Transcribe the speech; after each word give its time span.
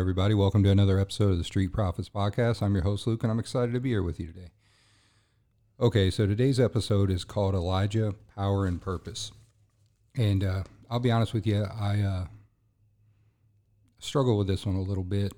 Everybody. 0.00 0.32
Welcome 0.32 0.64
to 0.64 0.70
another 0.70 0.98
episode 0.98 1.32
of 1.32 1.36
the 1.36 1.44
Street 1.44 1.74
Prophet's 1.74 2.08
Podcast. 2.08 2.62
I'm 2.62 2.72
your 2.72 2.84
host, 2.84 3.06
Luke, 3.06 3.22
and 3.22 3.30
I'm 3.30 3.38
excited 3.38 3.74
to 3.74 3.80
be 3.80 3.90
here 3.90 4.02
with 4.02 4.18
you 4.18 4.28
today. 4.28 4.48
Okay, 5.78 6.10
so 6.10 6.26
today's 6.26 6.58
episode 6.58 7.10
is 7.10 7.22
called 7.22 7.54
Elijah, 7.54 8.14
Power, 8.34 8.64
and 8.64 8.80
Purpose. 8.80 9.30
And 10.16 10.42
uh, 10.42 10.62
I'll 10.90 11.00
be 11.00 11.10
honest 11.10 11.34
with 11.34 11.46
you, 11.46 11.64
I 11.64 12.00
uh, 12.00 12.24
struggle 13.98 14.38
with 14.38 14.46
this 14.46 14.64
one 14.64 14.76
a 14.76 14.80
little 14.80 15.04
bit. 15.04 15.34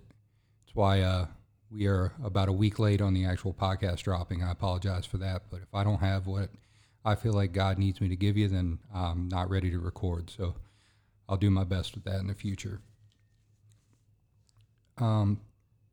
That's 0.65 0.77
why 0.77 1.01
uh, 1.01 1.27
we 1.69 1.89
are 1.89 2.13
about 2.23 2.49
a 2.49 2.53
week 2.53 2.79
late 2.79 3.01
on 3.01 3.15
the 3.15 3.27
actual 3.27 3.53
podcast 3.53 4.03
dropping. 4.03 4.45
I 4.45 4.53
apologize 4.53 5.05
for 5.05 5.19
that. 5.19 5.43
But 5.51 5.63
if 5.63 5.75
I 5.75 5.83
don't 5.83 6.01
have 6.01 6.29
what 6.29 6.51
I 7.05 7.17
feel 7.17 7.33
like 7.33 7.51
God 7.51 7.79
needs 7.79 8.01
me 8.01 8.09
to 8.11 8.17
give 8.17 8.37
you, 8.37 8.47
then 8.47 8.79
I'm 8.95 9.29
not 9.29 9.51
ready 9.51 9.73
to 9.73 9.81
record. 9.81 10.31
So 10.31 10.55
I'll 11.29 11.37
do 11.37 11.51
my 11.51 11.65
best 11.65 11.97
with 11.97 12.05
that 12.05 12.21
in 12.21 12.29
the 12.29 12.35
future. 12.35 12.81
Um, 15.03 15.41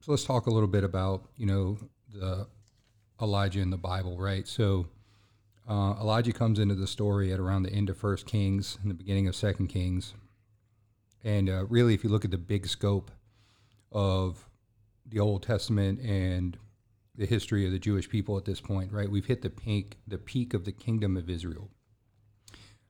so 0.02 0.12
let's 0.12 0.24
talk 0.24 0.46
a 0.46 0.52
little 0.52 0.68
bit 0.68 0.84
about 0.84 1.24
you 1.36 1.48
know 1.48 1.78
the 2.14 2.48
Elijah 3.22 3.60
in 3.60 3.72
the 3.72 3.78
Bible, 3.78 4.18
right? 4.18 4.48
So 4.48 4.86
uh, 5.68 5.96
Elijah 6.00 6.32
comes 6.32 6.60
into 6.60 6.76
the 6.76 6.88
story 6.88 7.34
at 7.34 7.40
around 7.40 7.64
the 7.64 7.74
end 7.74 7.90
of 7.90 7.98
First 7.98 8.28
Kings 8.28 8.78
and 8.82 8.90
the 8.90 8.96
beginning 8.96 9.28
of 9.28 9.36
Second 9.36 9.68
Kings, 9.68 10.14
and 11.24 11.50
uh, 11.50 11.66
really, 11.66 11.96
if 11.96 12.04
you 12.04 12.10
look 12.10 12.24
at 12.24 12.32
the 12.32 12.38
big 12.38 12.68
scope 12.68 13.10
of 13.92 14.48
the 15.08 15.20
Old 15.20 15.42
Testament 15.42 16.00
and 16.02 16.58
the 17.16 17.26
history 17.26 17.66
of 17.66 17.72
the 17.72 17.80
Jewish 17.80 18.08
people 18.08 18.38
at 18.38 18.46
this 18.46 18.62
point, 18.62 18.94
right? 18.94 19.10
We've 19.10 19.26
hit 19.26 19.42
the 19.42 19.50
peak, 19.50 19.98
the 20.08 20.20
peak 20.20 20.54
of 20.54 20.66
the 20.66 20.72
kingdom 20.72 21.18
of 21.18 21.30
Israel. 21.30 21.70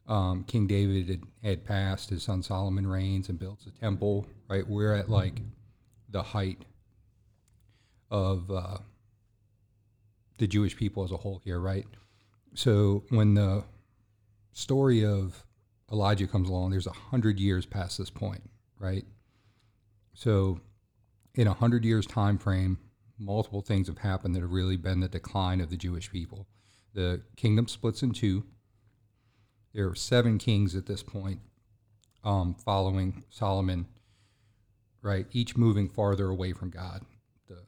Um, 0.06 0.44
King 0.44 0.68
David 0.68 1.08
had, 1.08 1.24
had, 1.42 1.66
passed, 1.66 2.10
his 2.10 2.24
son 2.24 2.44
Solomon 2.44 2.86
reigns 2.86 3.30
and 3.30 3.40
builds 3.40 3.64
the 3.64 3.72
temple, 3.72 4.28
right? 4.50 4.68
We're 4.68 4.94
at 4.94 5.10
like 5.10 5.42
the 6.10 6.24
height 6.24 6.66
of 8.10 8.50
uh, 8.50 8.78
the 10.38 10.48
Jewish 10.48 10.76
people 10.76 11.04
as 11.04 11.12
a 11.12 11.18
whole 11.18 11.42
here, 11.44 11.60
right? 11.60 11.86
So 12.56 13.04
when 13.10 13.36
the 13.36 13.64
story 14.54 15.06
of 15.06 15.46
Elijah 15.92 16.28
comes 16.28 16.50
along, 16.50 16.72
there's 16.72 16.88
a 16.88 16.92
hundred 16.92 17.40
years 17.40 17.66
past 17.66 17.98
this 17.98 18.10
point, 18.10 18.50
right? 18.80 19.06
So 20.14 20.60
in 21.36 21.48
a 21.48 21.54
hundred 21.54 21.86
years 21.86 22.06
time 22.06 22.38
frame, 22.38 22.80
multiple 23.18 23.62
things 23.62 23.88
have 23.88 24.00
happened 24.00 24.36
that 24.36 24.42
have 24.42 24.52
really 24.52 24.78
been 24.78 25.02
the 25.02 25.08
decline 25.08 25.62
of 25.62 25.70
the 25.70 25.78
Jewish 25.78 26.12
people. 26.12 26.48
The 26.94 27.22
kingdom 27.36 27.68
splits 27.68 28.02
in 28.02 28.12
two. 28.12 28.46
There 29.74 29.88
are 29.88 29.96
seven 29.96 30.40
kings 30.40 30.76
at 30.76 30.88
this 30.88 31.04
point, 31.04 31.42
um, 32.24 32.56
following 32.56 33.24
Solomon 33.30 33.86
right? 35.02 35.26
Each 35.32 35.58
moving 35.58 35.90
farther 35.90 36.30
away 36.30 36.54
from 36.54 36.70
God. 36.70 37.04
The 37.48 37.64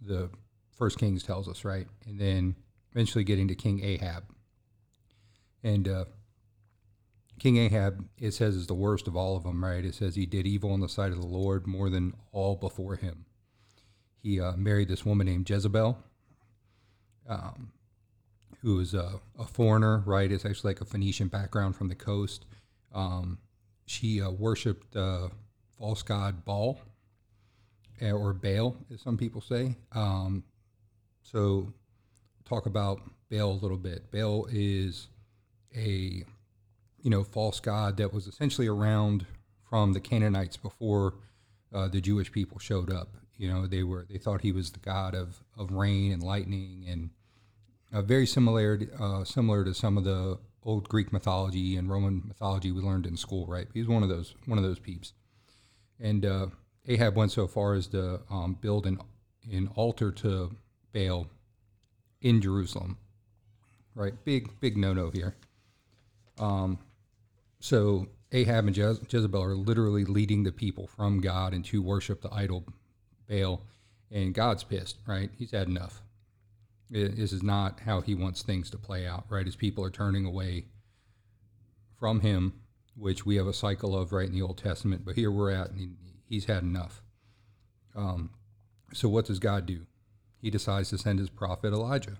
the 0.00 0.30
First 0.76 0.98
Kings 0.98 1.22
tells 1.22 1.48
us, 1.48 1.64
right? 1.64 1.86
And 2.06 2.20
then 2.20 2.56
eventually 2.92 3.24
getting 3.24 3.48
to 3.48 3.54
King 3.54 3.82
Ahab. 3.84 4.24
And 5.62 5.88
uh, 5.88 6.04
King 7.38 7.56
Ahab, 7.56 8.04
it 8.18 8.32
says, 8.32 8.54
is 8.54 8.66
the 8.66 8.74
worst 8.74 9.06
of 9.08 9.16
all 9.16 9.36
of 9.36 9.44
them, 9.44 9.64
right? 9.64 9.84
It 9.84 9.94
says 9.94 10.14
he 10.14 10.26
did 10.26 10.46
evil 10.46 10.74
in 10.74 10.80
the 10.80 10.88
sight 10.88 11.12
of 11.12 11.20
the 11.20 11.26
Lord 11.26 11.66
more 11.66 11.90
than 11.90 12.14
all 12.32 12.56
before 12.56 12.96
him. 12.96 13.26
He 14.22 14.40
uh, 14.40 14.52
married 14.56 14.88
this 14.88 15.06
woman 15.06 15.26
named 15.26 15.48
Jezebel, 15.48 15.98
um, 17.28 17.72
who 18.62 18.76
was 18.76 18.94
a, 18.94 19.20
a, 19.38 19.46
foreigner, 19.46 20.02
right? 20.04 20.30
It's 20.30 20.44
actually 20.44 20.70
like 20.70 20.80
a 20.80 20.84
Phoenician 20.84 21.28
background 21.28 21.76
from 21.76 21.88
the 21.88 21.94
coast. 21.94 22.44
Um, 22.92 23.38
she 23.86 24.20
uh, 24.20 24.30
worshipped 24.30 24.96
uh, 24.96 25.28
false 25.78 26.02
god 26.02 26.44
Baal, 26.44 26.78
eh, 28.00 28.10
or 28.10 28.32
Baal, 28.32 28.76
as 28.92 29.00
some 29.00 29.16
people 29.16 29.40
say. 29.40 29.76
Um, 29.92 30.44
so, 31.22 31.72
talk 32.44 32.66
about 32.66 33.00
Baal 33.30 33.52
a 33.52 33.60
little 33.62 33.76
bit. 33.76 34.10
Baal 34.10 34.46
is 34.50 35.08
a 35.76 36.24
you 37.02 37.10
know 37.10 37.22
false 37.22 37.60
god 37.60 37.96
that 37.98 38.12
was 38.12 38.26
essentially 38.26 38.66
around 38.66 39.26
from 39.68 39.92
the 39.92 40.00
Canaanites 40.00 40.56
before 40.56 41.14
uh, 41.72 41.88
the 41.88 42.00
Jewish 42.00 42.32
people 42.32 42.58
showed 42.58 42.90
up. 42.90 43.16
You 43.36 43.52
know, 43.52 43.66
they 43.66 43.82
were 43.82 44.06
they 44.10 44.18
thought 44.18 44.40
he 44.40 44.52
was 44.52 44.72
the 44.72 44.80
god 44.80 45.14
of, 45.14 45.42
of 45.56 45.70
rain 45.70 46.12
and 46.12 46.22
lightning, 46.22 46.84
and 46.88 47.10
uh, 47.92 48.02
very 48.02 48.26
similar 48.26 48.80
uh, 48.98 49.24
similar 49.24 49.64
to 49.64 49.74
some 49.74 49.96
of 49.96 50.04
the 50.04 50.38
old 50.64 50.88
Greek 50.88 51.12
mythology 51.12 51.76
and 51.76 51.88
Roman 51.88 52.22
mythology 52.26 52.72
we 52.72 52.80
learned 52.80 53.06
in 53.06 53.16
school. 53.16 53.46
Right, 53.46 53.68
he's 53.72 53.86
one 53.86 54.02
of 54.02 54.08
those 54.08 54.34
one 54.46 54.58
of 54.58 54.64
those 54.64 54.78
peeps. 54.78 55.12
And 56.00 56.24
uh, 56.24 56.46
Ahab 56.86 57.16
went 57.16 57.32
so 57.32 57.46
far 57.46 57.74
as 57.74 57.86
to 57.88 58.20
um, 58.30 58.56
build 58.60 58.86
an, 58.86 58.98
an 59.50 59.68
altar 59.74 60.10
to 60.12 60.56
Baal 60.92 61.26
in 62.20 62.40
Jerusalem. 62.40 62.98
Right? 63.94 64.14
Big, 64.24 64.60
big 64.60 64.76
no 64.76 64.92
no 64.92 65.10
here. 65.10 65.34
Um, 66.38 66.78
so 67.60 68.06
Ahab 68.32 68.66
and 68.66 68.74
Je- 68.74 69.06
Jezebel 69.08 69.42
are 69.42 69.56
literally 69.56 70.04
leading 70.04 70.44
the 70.44 70.52
people 70.52 70.86
from 70.86 71.20
God 71.20 71.52
and 71.52 71.64
to 71.66 71.82
worship 71.82 72.22
the 72.22 72.32
idol 72.32 72.64
Baal. 73.28 73.62
And 74.10 74.32
God's 74.32 74.64
pissed, 74.64 74.98
right? 75.06 75.30
He's 75.36 75.50
had 75.50 75.68
enough. 75.68 76.02
This 76.90 77.32
is 77.32 77.42
not 77.42 77.80
how 77.80 78.00
he 78.00 78.14
wants 78.14 78.42
things 78.42 78.70
to 78.70 78.78
play 78.78 79.06
out, 79.06 79.24
right? 79.28 79.44
His 79.44 79.56
people 79.56 79.84
are 79.84 79.90
turning 79.90 80.24
away 80.24 80.64
from 81.98 82.20
him 82.20 82.54
which 82.98 83.24
we 83.24 83.36
have 83.36 83.46
a 83.46 83.52
cycle 83.52 83.96
of 83.96 84.12
right 84.12 84.28
in 84.28 84.34
the 84.34 84.42
Old 84.42 84.58
Testament. 84.58 85.04
But 85.04 85.16
here 85.16 85.30
we're 85.30 85.50
at, 85.50 85.70
and 85.70 85.78
he, 85.78 85.88
he's 86.28 86.46
had 86.46 86.62
enough. 86.62 87.02
Um, 87.94 88.30
so 88.92 89.08
what 89.08 89.26
does 89.26 89.38
God 89.38 89.66
do? 89.66 89.86
He 90.40 90.50
decides 90.50 90.90
to 90.90 90.98
send 90.98 91.18
his 91.18 91.30
prophet 91.30 91.72
Elijah. 91.72 92.18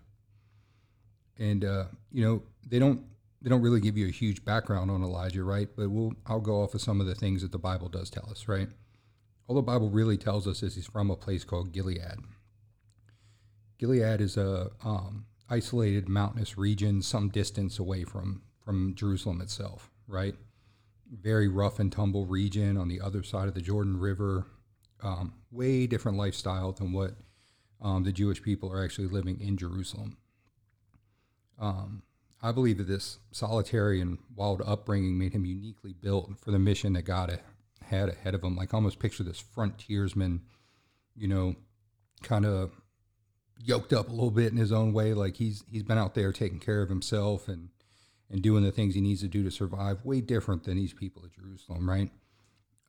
And 1.39 1.65
uh, 1.65 1.85
you 2.11 2.25
know 2.25 2.43
they 2.67 2.79
don't 2.79 3.03
they 3.41 3.49
don't 3.49 3.63
really 3.63 3.81
give 3.81 3.97
you 3.97 4.09
a 4.09 4.11
huge 4.11 4.45
background 4.45 4.91
on 4.91 5.03
Elijah, 5.03 5.45
right? 5.45 5.69
But 5.77 5.91
we'll 5.91 6.15
I'll 6.27 6.41
go 6.41 6.63
off 6.63 6.75
of 6.75 6.81
some 6.81 7.01
of 7.01 7.07
the 7.07 7.15
things 7.15 7.43
that 7.43 7.53
the 7.53 7.59
Bible 7.59 7.89
does 7.89 8.11
tell 8.11 8.29
us, 8.31 8.49
right? 8.49 8.69
All 9.47 9.57
the 9.57 9.63
Bible 9.63 9.89
really 9.89 10.17
tells 10.17 10.47
us 10.47 10.63
is 10.63 10.75
he's 10.75 10.87
from 10.87 11.11
a 11.11 11.17
place 11.17 11.45
called 11.45 11.73
Gilead. 11.73 12.19
Gilead 13.79 14.21
is 14.21 14.37
a 14.37 14.71
um, 14.85 15.27
isolated 15.49 16.09
mountainous 16.09 16.59
region, 16.59 17.01
some 17.01 17.29
distance 17.29 17.79
away 17.79 18.05
from 18.05 18.43
from 18.65 18.95
Jerusalem 18.95 19.41
itself, 19.41 19.91
right? 20.09 20.35
Very 21.11 21.49
rough 21.49 21.79
and 21.79 21.91
tumble 21.91 22.27
region 22.27 22.77
on 22.77 22.89
the 22.89 23.01
other 23.01 23.23
side 23.23 23.49
of 23.49 23.55
the 23.55 23.61
Jordan 23.61 23.99
River. 23.99 24.47
Um, 25.03 25.35
way 25.51 25.87
different 25.87 26.19
lifestyle 26.19 26.73
than 26.73 26.93
what 26.93 27.13
um, 27.81 28.03
the 28.03 28.13
Jewish 28.13 28.43
people 28.43 28.73
are 28.73 28.85
actually 28.85 29.07
living 29.09 29.41
in 29.41 29.57
Jerusalem. 29.57 30.17
Um, 31.59 32.03
I 32.43 32.53
believe 32.53 32.79
that 32.79 32.89
this 32.89 33.19
solitary 33.33 34.01
and 34.01 34.19
wild 34.35 34.63
upbringing 34.65 35.19
made 35.19 35.33
him 35.33 35.45
uniquely 35.45 35.93
built 35.93 36.39
for 36.39 36.51
the 36.51 36.59
mission 36.59 36.93
that 36.93 37.03
God 37.03 37.41
had 37.83 38.09
ahead 38.09 38.35
of 38.35 38.43
him. 38.43 38.57
Like 38.57 38.75
almost 38.75 38.99
picture 38.99 39.25
this 39.25 39.41
frontiersman, 39.41 40.43
you 41.17 41.29
know, 41.29 41.57
kind 42.23 42.47
of 42.47 42.73
yoked 43.63 43.93
up 43.93 44.09
a 44.09 44.13
little 44.13 44.31
bit 44.31 44.53
in 44.53 44.59
his 44.59 44.73
own 44.73 44.93
way. 44.93 45.15
Like 45.15 45.37
he's 45.37 45.65
he's 45.71 45.83
been 45.83 45.99
out 45.99 46.15
there 46.15 46.33
taking 46.33 46.61
care 46.61 46.83
of 46.83 46.89
himself 46.89 47.49
and 47.49 47.71
and 48.31 48.43
doing 48.43 48.63
the 48.63 48.73
things 48.73 48.95
he 48.95 49.01
needs 49.01 49.21
to 49.21 49.29
do 49.29 49.43
to 49.43 49.51
survive, 49.51 50.05
way 50.05 50.21
different 50.21 50.65
than 50.65 50.77
these 50.77 50.93
people 50.93 51.25
at 51.25 51.33
Jerusalem, 51.33 51.89
right? 51.89 52.11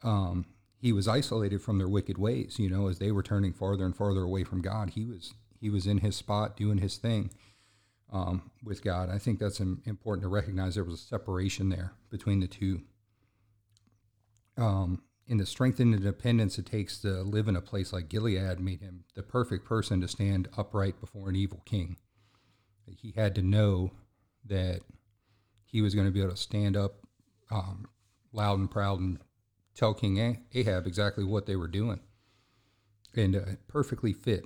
Um, 0.04 0.46
he 0.78 0.94
was 0.94 1.08
isolated 1.08 1.62
from 1.62 1.78
their 1.78 1.88
wicked 1.88 2.18
ways, 2.18 2.58
you 2.58 2.70
know, 2.70 2.88
as 2.88 3.00
they 3.00 3.12
were 3.12 3.24
turning 3.24 3.54
farther 3.54 3.86
and 3.86 3.96
farther 3.96 4.24
away 4.24 4.44
from 4.44 4.62
God. 4.62 4.92
He 4.92 5.06
was 5.06 5.34
he 5.60 5.70
was 5.70 5.86
in 5.86 5.98
his 5.98 6.16
spot 6.16 6.56
doing 6.56 6.78
his 6.78 6.98
thing 6.98 7.32
um, 8.12 8.50
with 8.64 8.82
God. 8.82 9.10
I 9.10 9.18
think 9.18 9.40
that's 9.40 9.60
important 9.60 10.24
to 10.24 10.30
recognize. 10.30 10.76
There 10.76 10.84
was 10.86 10.94
a 10.96 10.98
separation 10.98 11.70
there 11.70 11.94
between 12.10 12.40
the 12.40 12.48
two. 12.48 12.82
Um, 14.58 15.04
in 15.28 15.38
the 15.38 15.46
strength 15.46 15.80
and 15.80 15.94
independence 15.94 16.58
it 16.58 16.66
takes 16.66 16.98
to 17.00 17.22
live 17.22 17.48
in 17.48 17.56
a 17.56 17.62
place 17.62 17.94
like 17.94 18.10
Gilead 18.10 18.60
made 18.60 18.82
him 18.82 19.04
the 19.16 19.22
perfect 19.22 19.64
person 19.64 20.02
to 20.02 20.08
stand 20.08 20.50
upright 20.58 21.00
before 21.00 21.30
an 21.30 21.36
evil 21.36 21.62
king. 21.66 21.98
He 22.88 23.14
had 23.16 23.36
to 23.36 23.44
know 23.44 23.92
that 24.46 24.82
he 25.72 25.82
was 25.82 25.94
going 25.94 26.08
to 26.08 26.12
be 26.12 26.20
able 26.20 26.32
to 26.32 26.38
stand 26.38 26.76
up 26.76 26.96
um, 27.52 27.88
loud 28.34 28.60
and 28.60 28.72
proud 28.72 29.00
and 29.00 29.20
tell 29.76 29.94
King 29.94 30.44
Ahab 30.54 30.88
exactly 30.88 31.24
what 31.24 31.46
they 31.46 31.56
were 31.56 31.68
doing. 31.68 32.00
And 33.16 33.36
uh, 33.36 33.42
perfectly 33.68 34.14
fit 34.14 34.46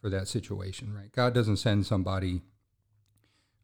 for 0.00 0.08
that 0.10 0.28
situation, 0.28 0.94
right? 0.94 1.12
God 1.12 1.34
doesn't 1.34 1.58
send 1.58 1.86
somebody. 1.86 2.42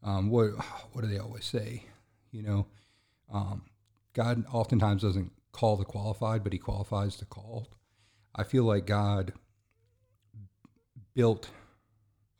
Um, 0.03 0.29
what 0.29 0.51
what 0.93 1.01
do 1.01 1.07
they 1.07 1.19
always 1.19 1.45
say? 1.45 1.85
You 2.31 2.43
know, 2.43 2.67
um, 3.33 3.63
God 4.13 4.45
oftentimes 4.51 5.01
doesn't 5.01 5.31
call 5.51 5.77
the 5.77 5.85
qualified, 5.85 6.43
but 6.43 6.53
He 6.53 6.59
qualifies 6.59 7.17
the 7.17 7.25
called. 7.25 7.69
I 8.35 8.43
feel 8.43 8.63
like 8.63 8.85
God 8.85 9.33
built 11.15 11.49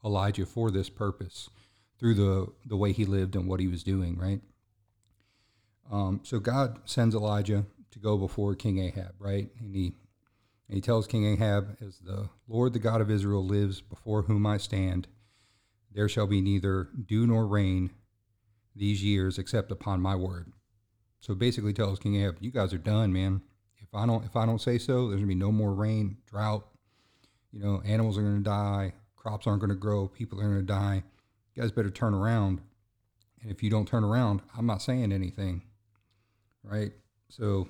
Elijah 0.05 0.45
for 0.45 0.71
this 0.71 0.89
purpose 0.89 1.49
through 1.99 2.13
the 2.13 2.47
the 2.65 2.77
way 2.77 2.91
he 2.91 3.05
lived 3.05 3.35
and 3.35 3.47
what 3.47 3.59
he 3.59 3.67
was 3.67 3.83
doing, 3.83 4.17
right? 4.17 4.41
Um, 5.89 6.21
so 6.23 6.39
God 6.39 6.79
sends 6.85 7.15
Elijah 7.15 7.65
to 7.91 7.99
go 7.99 8.17
before 8.17 8.55
King 8.55 8.79
Ahab, 8.79 9.13
right? 9.19 9.49
And 9.59 9.75
he 9.75 9.95
And 10.67 10.75
he 10.75 10.81
tells 10.81 11.07
King 11.07 11.25
Ahab, 11.25 11.77
As 11.81 11.99
the 11.99 12.29
Lord 12.47 12.73
the 12.73 12.79
God 12.79 13.01
of 13.01 13.09
Israel 13.09 13.45
lives 13.45 13.81
before 13.81 14.23
whom 14.23 14.45
I 14.45 14.57
stand, 14.57 15.07
there 15.91 16.07
shall 16.09 16.27
be 16.27 16.41
neither 16.41 16.89
dew 17.07 17.25
nor 17.25 17.47
rain 17.47 17.91
these 18.75 19.03
years 19.03 19.37
except 19.37 19.71
upon 19.71 20.01
my 20.01 20.15
word. 20.15 20.53
So 21.19 21.35
basically 21.35 21.73
tells 21.73 21.99
King 21.99 22.15
Ahab, 22.15 22.37
You 22.39 22.51
guys 22.51 22.73
are 22.73 22.77
done, 22.77 23.11
man. 23.11 23.41
If 23.77 23.93
I 23.93 24.05
don't 24.05 24.23
if 24.23 24.35
I 24.35 24.45
don't 24.45 24.61
say 24.61 24.77
so, 24.77 25.07
there's 25.07 25.19
gonna 25.19 25.27
be 25.27 25.35
no 25.35 25.51
more 25.51 25.73
rain, 25.73 26.17
drought, 26.27 26.67
you 27.51 27.59
know, 27.59 27.81
animals 27.83 28.17
are 28.17 28.21
gonna 28.21 28.39
die, 28.39 28.93
crops 29.15 29.47
aren't 29.47 29.61
gonna 29.61 29.75
grow, 29.75 30.07
people 30.07 30.39
are 30.39 30.47
gonna 30.47 30.61
die. 30.61 31.03
You 31.55 31.63
guys 31.63 31.71
better 31.71 31.89
turn 31.89 32.13
around. 32.13 32.61
And 33.41 33.51
if 33.51 33.63
you 33.63 33.69
don't 33.69 33.87
turn 33.87 34.03
around, 34.03 34.41
I'm 34.55 34.65
not 34.65 34.81
saying 34.81 35.11
anything. 35.11 35.63
Right? 36.69 36.91
So 37.29 37.67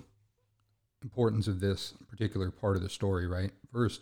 importance 1.01 1.47
of 1.47 1.59
this 1.59 1.93
particular 2.09 2.51
part 2.51 2.75
of 2.75 2.81
the 2.81 2.89
story, 2.89 3.25
right? 3.25 3.51
First, 3.71 4.01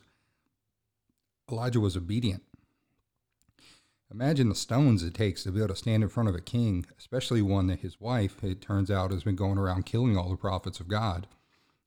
Elijah 1.52 1.80
was 1.80 1.96
obedient. 1.96 2.44
Imagine 4.12 4.50
the 4.50 4.56
stones 4.56 5.04
it 5.04 5.14
takes 5.14 5.44
to 5.44 5.52
be 5.52 5.60
able 5.60 5.70
to 5.70 5.76
stand 5.76 6.02
in 6.02 6.10
front 6.10 6.30
of 6.30 6.36
a 6.36 6.42
king, 6.42 6.86
especially 6.98 7.42
one 7.42 7.68
that 7.68 7.82
his 7.82 8.00
wife, 8.00 8.44
it 8.44 8.62
turns 8.62 8.90
out, 8.90 9.12
has 9.12 9.24
been 9.24 9.36
going 9.36 9.58
around 9.58 9.86
killing 9.86 10.18
all 10.18 10.30
the 10.30 10.38
prophets 10.38 10.80
of 10.80 10.88
God, 10.88 11.28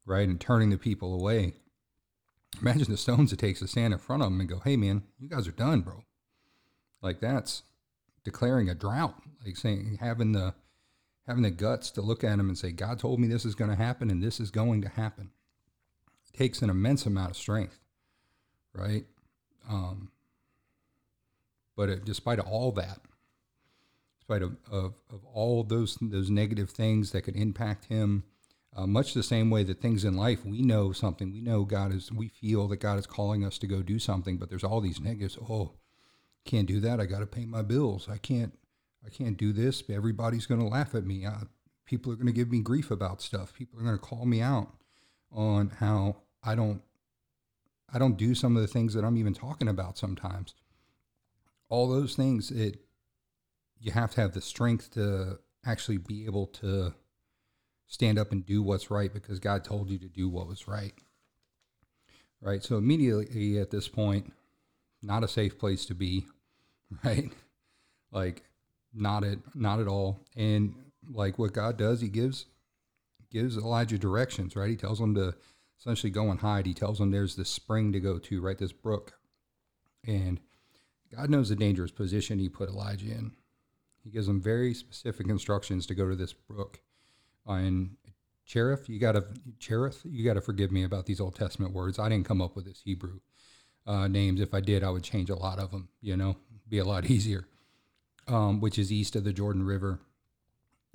right? 0.05 0.29
And 0.29 0.41
turning 0.41 0.71
the 0.71 0.79
people 0.79 1.15
away. 1.15 1.55
Imagine 2.61 2.91
the 2.91 2.97
stones 2.97 3.33
it 3.33 3.39
takes 3.39 3.61
to 3.61 3.69
stand 3.69 3.95
in 3.95 3.99
front 3.99 4.23
of 4.23 4.29
him 4.29 4.41
and 4.41 4.49
go, 4.49 4.61
hey, 4.63 4.77
man, 4.77 5.03
you 5.19 5.29
guys 5.29 5.49
are 5.49 5.53
done, 5.53 5.81
bro. 5.81 6.05
Like 7.01 7.21
that's 7.21 7.63
declaring 8.23 8.69
a 8.69 8.75
drought, 8.75 9.15
like 9.45 9.57
saying, 9.57 9.99
having 10.01 10.33
the 10.33 10.55
having 11.27 11.43
the 11.43 11.51
guts 11.51 11.91
to 11.93 12.03
look 12.03 12.25
at 12.25 12.39
him 12.39 12.49
and 12.49 12.59
say, 12.59 12.73
God 12.73 12.99
told 12.99 13.21
me 13.21 13.29
this 13.29 13.45
is 13.45 13.55
going 13.55 13.71
to 13.71 13.77
happen 13.77 14.11
and 14.11 14.23
this 14.23 14.41
is 14.41 14.51
going 14.51 14.83
to 14.83 14.89
happen. 14.89 15.31
It 16.33 16.37
takes 16.37 16.63
an 16.63 16.71
immense 16.71 17.07
amount 17.07 17.31
of 17.31 17.37
strength, 17.37 17.79
right? 18.75 19.05
Um, 19.69 20.11
but 21.77 21.89
it, 21.89 22.05
despite 22.05 22.39
all 22.39 22.73
that, 22.73 23.01
despite 24.19 24.43
of, 24.43 24.57
of, 24.71 24.95
of, 25.11 25.25
all 25.33 25.65
those 25.65 25.97
those 26.01 26.31
negative 26.31 26.71
things 26.71 27.13
that 27.13 27.23
could 27.23 27.37
impact 27.37 27.87
him, 27.87 28.25
uh, 28.77 28.87
much 28.87 29.15
the 29.15 29.23
same 29.23 29.51
way 29.51 29.65
that 29.65 29.81
things 29.81 30.05
in 30.05 30.17
life 30.17 30.45
we 30.45 30.63
know 30.63 30.93
something, 30.93 31.33
we 31.33 31.41
know 31.41 31.65
God 31.65 31.95
is, 31.95 32.13
we 32.13 32.29
feel 32.29 32.69
that 32.69 32.79
God 32.79 32.99
is 32.99 33.07
calling 33.07 33.45
us 33.45 33.59
to 33.59 33.67
go 33.67 33.83
do 33.83 33.99
something, 33.99 34.37
but 34.37 34.49
there's 34.49 34.65
all 34.65 34.81
these 34.81 35.01
negatives. 35.01 35.39
Oh, 35.49 35.73
can't 36.45 36.69
do 36.69 36.81
that. 36.81 37.01
I 37.01 37.07
got 37.07 37.21
to 37.21 37.27
pay 37.27 37.45
my 37.45 37.63
bills. 37.63 38.09
I 38.11 38.19
can't 38.19 38.59
I 39.05 39.09
can't 39.09 39.37
do 39.37 39.53
this. 39.53 39.83
Everybody's 39.89 40.47
going 40.47 40.61
to 40.61 40.67
laugh 40.67 40.95
at 40.95 41.05
me. 41.05 41.25
Uh, 41.25 41.45
people 41.87 42.13
are 42.13 42.17
going 42.17 42.27
to 42.27 42.33
give 42.33 42.51
me 42.51 42.61
grief 42.61 42.91
about 42.91 43.23
stuff. 43.23 43.55
People 43.55 43.81
are 43.81 43.83
going 43.83 43.97
to 43.97 44.03
call 44.03 44.27
me 44.27 44.41
out 44.41 44.69
on 45.33 45.71
how 45.79 46.17
I 46.43 46.55
don't 46.55 46.83
I 47.93 47.99
don't 47.99 48.17
do 48.17 48.35
some 48.35 48.57
of 48.57 48.63
the 48.63 48.69
things 48.69 48.95
that 48.95 49.05
I'm 49.05 49.17
even 49.17 49.35
talking 49.35 49.69
about 49.69 49.99
sometimes. 49.99 50.55
All 51.69 51.89
those 51.89 52.15
things 52.15 52.51
it 52.51 52.85
you 53.81 53.93
have 53.93 54.13
to 54.13 54.21
have 54.21 54.33
the 54.33 54.41
strength 54.41 54.93
to 54.93 55.39
actually 55.65 55.97
be 55.97 56.27
able 56.27 56.47
to 56.47 56.95
stand 57.87 58.19
up 58.19 58.31
and 58.31 58.47
do 58.47 58.63
what's 58.63 58.91
right 58.91 59.13
because 59.13 59.41
God 59.41 59.65
told 59.65 59.91
you 59.91 59.99
to 59.99 60.09
do 60.09 60.29
what 60.29 60.47
was 60.47 60.69
right. 60.69 60.95
Right? 62.41 62.63
So 62.63 62.77
immediately 62.77 63.59
at 63.59 63.71
this 63.71 63.89
point, 63.89 64.33
not 65.03 65.25
a 65.25 65.29
safe 65.29 65.59
place 65.59 65.85
to 65.87 65.95
be, 65.95 66.27
right? 67.05 67.33
Like 68.13 68.45
not 68.95 69.25
at 69.25 69.39
not 69.55 69.81
at 69.81 69.89
all. 69.89 70.21
And 70.37 70.75
like 71.13 71.39
what 71.39 71.53
God 71.53 71.77
does, 71.77 72.01
He 72.01 72.09
gives 72.09 72.47
gives 73.31 73.57
Elijah 73.57 73.99
directions, 73.99 74.57
right? 74.57 74.71
He 74.71 74.77
tells 74.77 75.01
him 75.01 75.15
to 75.15 75.35
essentially 75.79 76.11
go 76.11 76.31
and 76.31 76.41
hide. 76.41 76.67
He 76.67 76.75
tells 76.75 77.01
him 77.01 77.11
there's 77.11 77.37
this 77.37 77.49
spring 77.49 77.93
to 77.93 78.01
go 78.01 78.19
to, 78.19 78.41
right? 78.41 78.59
This 78.59 78.73
brook. 78.73 79.15
And 80.07 80.41
God 81.15 81.31
knows 81.31 81.49
the 81.49 81.57
dangerous 81.57 81.91
position 81.91 82.39
he 82.39 82.49
put 82.49 82.69
Elijah 82.69 83.07
in. 83.07 83.33
He 84.03 84.11
gives 84.11 84.29
him 84.29 84.41
very 84.41 84.75
specific 84.75 85.29
instructions 85.29 85.87
to 85.87 85.95
go 85.95 86.09
to 86.09 86.17
this 86.17 86.33
brook. 86.33 86.81
And 87.47 87.97
Cherith, 88.47 88.89
you 88.89 88.99
gotta 88.99 89.25
Cherith, 89.59 90.03
you 90.05 90.25
gotta 90.25 90.41
forgive 90.41 90.73
me 90.73 90.85
about 90.85 91.07
these 91.07 91.21
Old 91.21 91.35
Testament 91.35 91.73
words. 91.73 91.99
I 91.99 92.09
didn't 92.09 92.27
come 92.27 92.43
up 92.43 92.57
with 92.57 92.65
this 92.65 92.83
Hebrew 92.85 93.21
uh, 93.87 94.09
names. 94.09 94.41
If 94.41 94.55
I 94.55 94.61
did, 94.61 94.83
I 94.83 94.91
would 94.91 95.05
change 95.05 95.31
a 95.31 95.37
lot 95.37 95.59
of 95.59 95.71
them. 95.71 95.89
You 96.01 96.17
know, 96.17 96.37
be 96.69 96.79
a 96.79 96.85
lot 96.85 97.05
easier 97.11 97.47
um, 98.31 98.61
which 98.61 98.79
is 98.79 98.93
east 98.93 99.17
of 99.17 99.25
the 99.25 99.33
Jordan 99.33 99.65
River. 99.65 100.01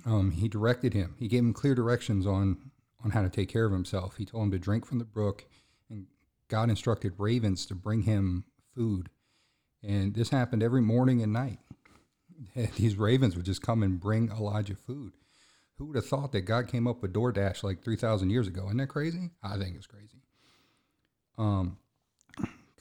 Um, 0.04 0.30
he 0.32 0.48
directed 0.48 0.94
him. 0.94 1.14
He 1.18 1.28
gave 1.28 1.40
him 1.40 1.52
clear 1.52 1.74
directions 1.74 2.26
on 2.26 2.70
on 3.04 3.10
how 3.10 3.22
to 3.22 3.28
take 3.28 3.48
care 3.48 3.66
of 3.66 3.72
himself. 3.72 4.16
He 4.16 4.24
told 4.24 4.44
him 4.44 4.50
to 4.52 4.58
drink 4.58 4.86
from 4.86 4.98
the 4.98 5.04
brook, 5.04 5.44
and 5.88 6.06
God 6.48 6.70
instructed 6.70 7.14
ravens 7.18 7.66
to 7.66 7.74
bring 7.74 8.02
him 8.02 8.44
food. 8.74 9.10
And 9.82 10.14
this 10.14 10.30
happened 10.30 10.62
every 10.62 10.80
morning 10.80 11.22
and 11.22 11.32
night. 11.32 11.58
These 12.76 12.96
ravens 12.96 13.36
would 13.36 13.44
just 13.44 13.62
come 13.62 13.82
and 13.82 14.00
bring 14.00 14.30
Elijah 14.30 14.74
food. 14.74 15.12
Who 15.78 15.86
would 15.86 15.96
have 15.96 16.06
thought 16.06 16.32
that 16.32 16.42
God 16.42 16.68
came 16.68 16.86
up 16.86 17.02
with 17.02 17.12
DoorDash 17.12 17.62
like 17.62 17.84
3,000 17.84 18.30
years 18.30 18.48
ago? 18.48 18.64
Isn't 18.66 18.78
that 18.78 18.88
crazy? 18.88 19.30
I 19.42 19.58
think 19.58 19.76
it's 19.76 19.86
crazy. 19.86 20.22
Um, 21.38 21.76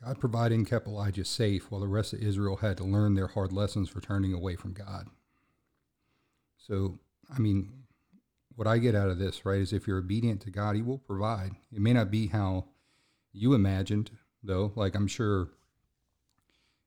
God 0.05 0.19
provided 0.19 0.67
kept 0.67 0.87
Elijah 0.87 1.25
safe 1.25 1.71
while 1.71 1.81
the 1.81 1.87
rest 1.87 2.13
of 2.13 2.21
Israel 2.21 2.57
had 2.57 2.77
to 2.77 2.83
learn 2.83 3.15
their 3.15 3.27
hard 3.27 3.51
lessons 3.51 3.89
for 3.89 4.01
turning 4.01 4.33
away 4.33 4.55
from 4.55 4.73
God. 4.73 5.07
So, 6.57 6.99
I 7.33 7.39
mean, 7.39 7.71
what 8.55 8.67
I 8.67 8.77
get 8.77 8.93
out 8.93 9.09
of 9.09 9.17
this, 9.17 9.45
right, 9.45 9.59
is 9.59 9.73
if 9.73 9.87
you're 9.87 9.97
obedient 9.97 10.41
to 10.41 10.51
God, 10.51 10.75
He 10.75 10.83
will 10.83 10.99
provide. 10.99 11.51
It 11.71 11.81
may 11.81 11.93
not 11.93 12.11
be 12.11 12.27
how 12.27 12.65
you 13.33 13.53
imagined, 13.53 14.11
though. 14.43 14.71
Like, 14.75 14.95
I'm 14.95 15.07
sure 15.07 15.49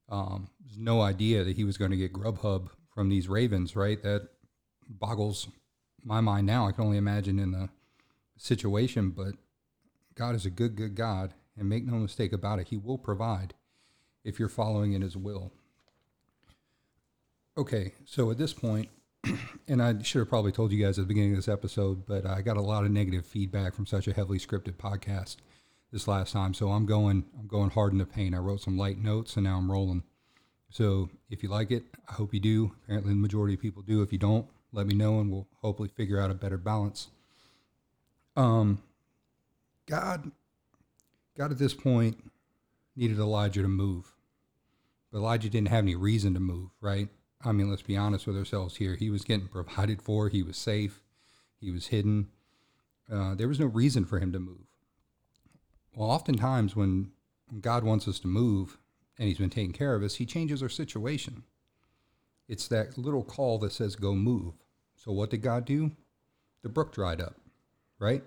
um, 0.09 0.49
there's 0.65 0.79
no 0.79 1.01
idea 1.01 1.43
that 1.43 1.57
he 1.57 1.65
was 1.65 1.77
going 1.77 1.91
to 1.91 1.97
get 1.97 2.13
Grubhub 2.13 2.69
from 2.95 3.09
these 3.09 3.29
ravens, 3.29 3.75
right? 3.75 4.01
That 4.03 4.29
boggles 4.89 5.49
my 6.05 6.21
mind 6.21 6.47
now. 6.47 6.67
I 6.67 6.73
can 6.73 6.85
only 6.85 6.99
imagine 6.99 7.39
in 7.39 7.51
the 7.51 7.69
situation, 8.37 9.11
but 9.11 9.35
God 10.15 10.35
is 10.35 10.47
a 10.47 10.51
good, 10.51 10.77
good 10.77 10.95
God, 10.95 11.35
and 11.59 11.69
make 11.69 11.85
no 11.85 11.95
mistake 11.95 12.33
about 12.33 12.59
it, 12.59 12.69
He 12.69 12.77
will 12.77 12.99
provide 12.99 13.55
if 14.25 14.39
you're 14.39 14.49
following 14.49 14.93
in 14.93 15.03
His 15.03 15.17
will. 15.17 15.53
Okay, 17.57 17.93
so 18.05 18.31
at 18.31 18.39
this 18.39 18.53
point, 18.55 18.89
and 19.69 19.83
I 19.83 20.01
should 20.03 20.21
have 20.21 20.29
probably 20.29 20.53
told 20.53 20.73
you 20.73 20.85
guys 20.85 20.99
at 20.99 21.03
the 21.03 21.09
beginning 21.09 21.33
of 21.33 21.39
this 21.39 21.49
episode, 21.49 22.07
but 22.07 22.25
I 22.25 22.41
got 22.41 22.57
a 22.57 22.63
lot 22.63 22.85
of 22.85 22.91
negative 22.91 23.27
feedback 23.27 23.75
from 23.75 23.87
such 23.87 24.07
a 24.07 24.13
heavily 24.13 24.39
scripted 24.39 24.75
podcast 24.75 25.37
this 25.93 26.07
last 26.07 26.33
time. 26.33 26.55
So 26.55 26.71
I'm 26.71 26.87
going, 26.87 27.25
I'm 27.39 27.49
going 27.49 27.71
hard 27.71 27.93
in 27.93 27.99
the 27.99 28.07
paint. 28.07 28.35
I 28.35 28.39
wrote 28.39 28.61
some 28.61 28.79
light 28.79 28.99
notes, 28.99 29.37
and 29.37 29.45
now 29.45 29.57
I'm 29.57 29.71
rolling. 29.71 30.05
So 30.71 31.09
if 31.31 31.43
you 31.43 31.49
like 31.49 31.71
it, 31.71 31.85
I 32.09 32.15
hope 32.15 32.35
you 32.35 32.41
do. 32.41 32.73
Apparently, 32.85 33.13
the 33.13 33.19
majority 33.19 33.55
of 33.55 33.61
people 33.61 33.83
do. 33.83 34.03
If 34.03 34.13
you 34.13 34.19
don't, 34.19 34.47
let 34.73 34.87
me 34.87 34.95
know, 34.95 35.21
and 35.21 35.33
we'll 35.33 35.49
hopefully 35.61 35.89
figure 35.89 36.21
out 36.21 36.31
a 36.31 36.35
better 36.35 36.59
balance. 36.59 37.09
Um, 38.37 38.83
God 39.87 40.31
God 41.39 41.53
at 41.53 41.59
this 41.59 41.75
point 41.75 42.19
needed 42.97 43.19
Elijah 43.19 43.63
to 43.63 43.69
move. 43.69 44.13
But 45.13 45.19
Elijah 45.19 45.49
didn't 45.49 45.69
have 45.69 45.85
any 45.85 45.95
reason 45.95 46.35
to 46.35 46.41
move, 46.41 46.71
right? 46.81 47.09
I 47.45 47.53
mean, 47.53 47.71
let's 47.71 47.83
be 47.83 47.97
honest 47.97 48.27
with 48.27 48.37
ourselves 48.37 48.77
here. 48.77 48.97
He 48.97 49.09
was 49.09 49.23
getting 49.23 49.47
provided 49.47 50.03
for, 50.03 50.29
he 50.29 50.43
was 50.43 50.57
safe, 50.57 51.01
he 51.61 51.71
was 51.71 51.87
hidden. 51.87 52.29
Uh, 53.11 53.37
there 53.37 53.49
was 53.49 53.61
no 53.61 53.67
reason 53.67 54.05
for 54.05 54.19
him 54.19 54.33
to 54.33 54.41
move. 54.41 54.67
Well, 55.95 56.11
oftentimes 56.11 56.75
when 56.75 57.13
God 57.61 57.85
wants 57.85 58.09
us 58.09 58.19
to 58.21 58.29
move 58.29 58.77
and 59.17 59.29
he's 59.29 59.39
been 59.39 59.49
taking 59.49 59.73
care 59.73 59.95
of 59.95 60.03
us, 60.03 60.17
he 60.17 60.27
changes 60.27 60.63
our 60.63 60.69
situation. 60.69 61.45
It's 62.49 62.67
that 62.69 62.99
little 62.99 63.23
call 63.23 63.59
that 63.61 63.73
says, 63.73 63.95
go 63.95 64.15
move. 64.15 64.55
So 64.97 65.13
what 65.13 65.31
did 65.31 65.43
God 65.43 65.65
do? 65.65 65.93
The 66.63 66.69
brook 66.69 66.93
dried 66.93 67.21
up, 67.21 67.37
right? 68.01 68.25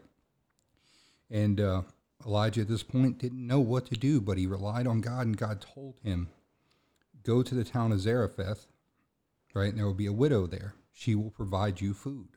And 1.30 1.60
uh, 1.60 1.82
Elijah 2.26 2.62
at 2.62 2.68
this 2.68 2.84
point 2.84 3.18
didn't 3.18 3.46
know 3.46 3.60
what 3.60 3.86
to 3.88 3.96
do, 3.96 4.22
but 4.22 4.38
he 4.38 4.48
relied 4.48 4.88
on 4.88 5.02
God, 5.02 5.28
and 5.28 5.38
God 5.38 5.62
told 5.62 6.00
him, 6.04 6.30
Go 7.24 7.44
to 7.44 7.54
the 7.54 7.64
town 7.64 7.92
of 7.92 8.02
Zarephath, 8.02 8.68
right? 9.54 9.70
And 9.70 9.78
there 9.78 9.86
will 9.86 9.94
be 9.94 10.08
a 10.08 10.14
widow 10.14 10.48
there. 10.48 10.74
She 10.92 11.14
will 11.14 11.30
provide 11.30 11.80
you 11.80 11.94
food. 11.94 12.30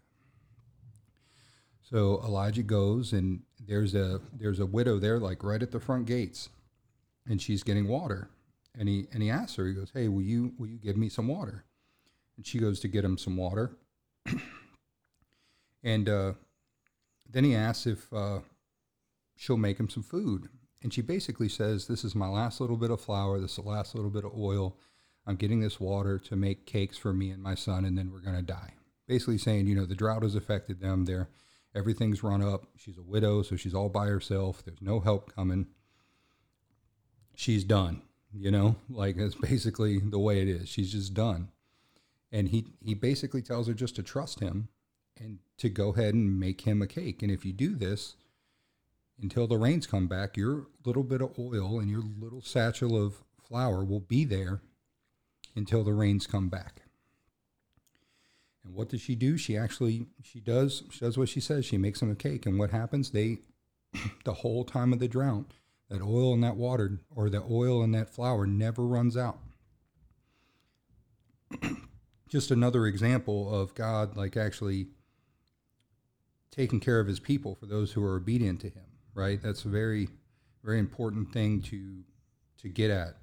So 1.83 2.21
Elijah 2.25 2.63
goes, 2.63 3.13
and 3.13 3.43
there's 3.59 3.95
a 3.95 4.21
there's 4.33 4.61
a 4.61 4.67
widow 4.67 4.99
there, 4.99 5.19
like 5.19 5.43
right 5.43 5.63
at 5.63 5.71
the 5.71 5.81
front 5.81 6.07
gates, 6.07 6.49
and 7.27 7.41
she's 7.41 7.63
getting 7.63 7.89
water. 7.89 8.29
And 8.79 8.89
he 8.89 9.07
and 9.13 9.23
he 9.23 9.31
asks 9.31 9.57
her, 9.57 9.67
he 9.67 9.75
goes, 9.75 9.91
Hey, 9.95 10.09
will 10.09 10.23
you 10.23 10.53
will 10.59 10.67
you 10.67 10.79
give 10.79 10.97
me 10.97 11.09
some 11.09 11.29
water? 11.29 11.65
And 12.37 12.47
she 12.47 12.59
goes 12.59 12.81
to 12.81 12.89
get 12.89 13.05
him 13.05 13.17
some 13.17 13.37
water. 13.37 13.77
and 15.85 16.09
uh, 16.09 16.33
then 17.31 17.45
he 17.45 17.55
asks 17.55 17.87
if 17.87 18.13
uh, 18.13 18.41
she'll 19.37 19.57
make 19.57 19.79
him 19.79 19.89
some 19.89 20.03
food. 20.03 20.49
And 20.83 20.93
she 20.93 21.03
basically 21.03 21.49
says, 21.49 21.87
This 21.87 22.05
is 22.05 22.15
my 22.15 22.29
last 22.29 22.61
little 22.61 22.77
bit 22.77 22.91
of 22.91 23.01
flour. 23.01 23.41
This 23.41 23.53
is 23.53 23.65
the 23.65 23.71
last 23.71 23.95
little 23.95 24.11
bit 24.11 24.25
of 24.25 24.37
oil. 24.37 24.77
I'm 25.27 25.37
getting 25.37 25.61
this 25.61 25.81
water 25.81 26.19
to 26.19 26.37
make 26.37 26.67
cakes 26.67 26.99
for 26.99 27.15
me 27.15 27.31
and 27.31 27.43
my 27.43 27.55
son, 27.55 27.85
and 27.85 27.97
then 27.97 28.13
we're 28.13 28.21
going 28.21 28.37
to 28.37 28.43
die. 28.43 28.75
Basically 29.07 29.39
saying, 29.39 29.67
you 29.67 29.75
know, 29.75 29.87
the 29.87 29.95
drought 29.95 30.23
has 30.23 30.35
affected 30.35 30.81
them. 30.81 31.07
They're 31.07 31.29
Everything's 31.75 32.23
run 32.23 32.41
up. 32.41 32.67
She's 32.77 32.99
a 32.99 33.03
widow, 33.03 33.43
so 33.43 33.57
she's 33.57 33.75
all 33.75 33.89
by 33.89 34.07
herself. 34.07 34.65
There's 34.65 34.81
no 34.81 35.01
help 35.01 35.35
coming. 35.35 35.67
She's 37.35 37.65
done. 37.65 38.03
You 38.33 38.51
know, 38.51 38.77
like 38.89 39.17
that's 39.17 39.35
basically 39.35 39.99
the 39.99 40.19
way 40.19 40.41
it 40.41 40.49
is. 40.49 40.69
She's 40.69 40.93
just 40.93 41.15
done. 41.15 41.49
And 42.33 42.49
he 42.49 42.67
he 42.81 42.95
basically 42.95 43.43
tells 43.43 43.69
her 43.69 43.75
just 43.75 43.97
to 43.97 44.03
trust 44.03 44.41
him 44.41 44.69
and 45.17 45.39
to 45.59 45.69
go 45.69 45.91
ahead 45.91 46.15
and 46.15 46.39
make 46.39 46.63
him 46.63 46.83
a 46.83 46.87
cake. 46.87 47.23
And 47.23 47.31
if 47.31 47.45
you 47.45 47.53
do 47.53 47.77
this 47.77 48.17
until 49.21 49.47
the 49.47 49.59
rains 49.59 49.87
come 49.87 50.07
back, 50.07 50.37
your 50.37 50.67
little 50.85 51.05
bit 51.05 51.21
of 51.21 51.39
oil 51.39 51.79
and 51.79 51.91
your 51.91 52.03
little 52.03 52.43
satchel 52.43 53.03
of 53.03 53.23
flour 53.47 53.85
will 53.85 54.01
be 54.01 54.25
there 54.25 54.61
until 55.55 55.85
the 55.85 55.93
rains 55.93 56.27
come 56.27 56.49
back. 56.49 56.83
And 58.65 58.75
what 58.75 58.89
does 58.89 59.01
she 59.01 59.15
do? 59.15 59.37
She 59.37 59.57
actually 59.57 60.07
she 60.23 60.41
does 60.41 60.85
she 60.91 61.01
does 61.01 61.19
what 61.19 61.29
she 61.29 61.41
says. 61.41 61.65
She 61.65 61.77
makes 61.77 62.01
them 62.01 62.11
a 62.11 62.17
cake. 62.17 62.47
And 62.47 62.59
what 62.59 62.71
happens? 62.71 63.11
They 63.11 63.39
the 64.25 64.35
whole 64.35 64.65
time 64.65 64.93
of 64.93 64.99
the 64.99 65.09
drought, 65.09 65.53
that 65.91 66.03
oil 66.03 66.33
and 66.33 66.43
that 66.43 66.57
water 66.57 67.01
or 67.15 67.29
the 67.29 67.43
oil 67.43 67.83
and 67.83 67.95
that 67.95 68.11
flour 68.11 68.47
never 68.47 68.83
runs 68.85 69.17
out. 69.17 69.39
Just 72.29 72.51
another 72.51 72.87
example 72.87 73.55
of 73.55 73.75
God 73.75 74.17
like 74.17 74.37
actually 74.37 74.89
taking 76.51 76.81
care 76.81 77.01
of 77.01 77.07
his 77.07 77.21
people 77.21 77.55
for 77.55 77.67
those 77.67 77.93
who 77.93 78.05
are 78.05 78.17
obedient 78.17 78.61
to 78.61 78.69
him, 78.69 78.85
right? 79.15 79.41
That's 79.43 79.65
a 79.65 79.69
very 79.69 80.09
very 80.63 80.79
important 80.79 81.33
thing 81.33 81.61
to 81.63 82.03
to 82.59 82.69
get 82.69 82.91
at. 82.91 83.17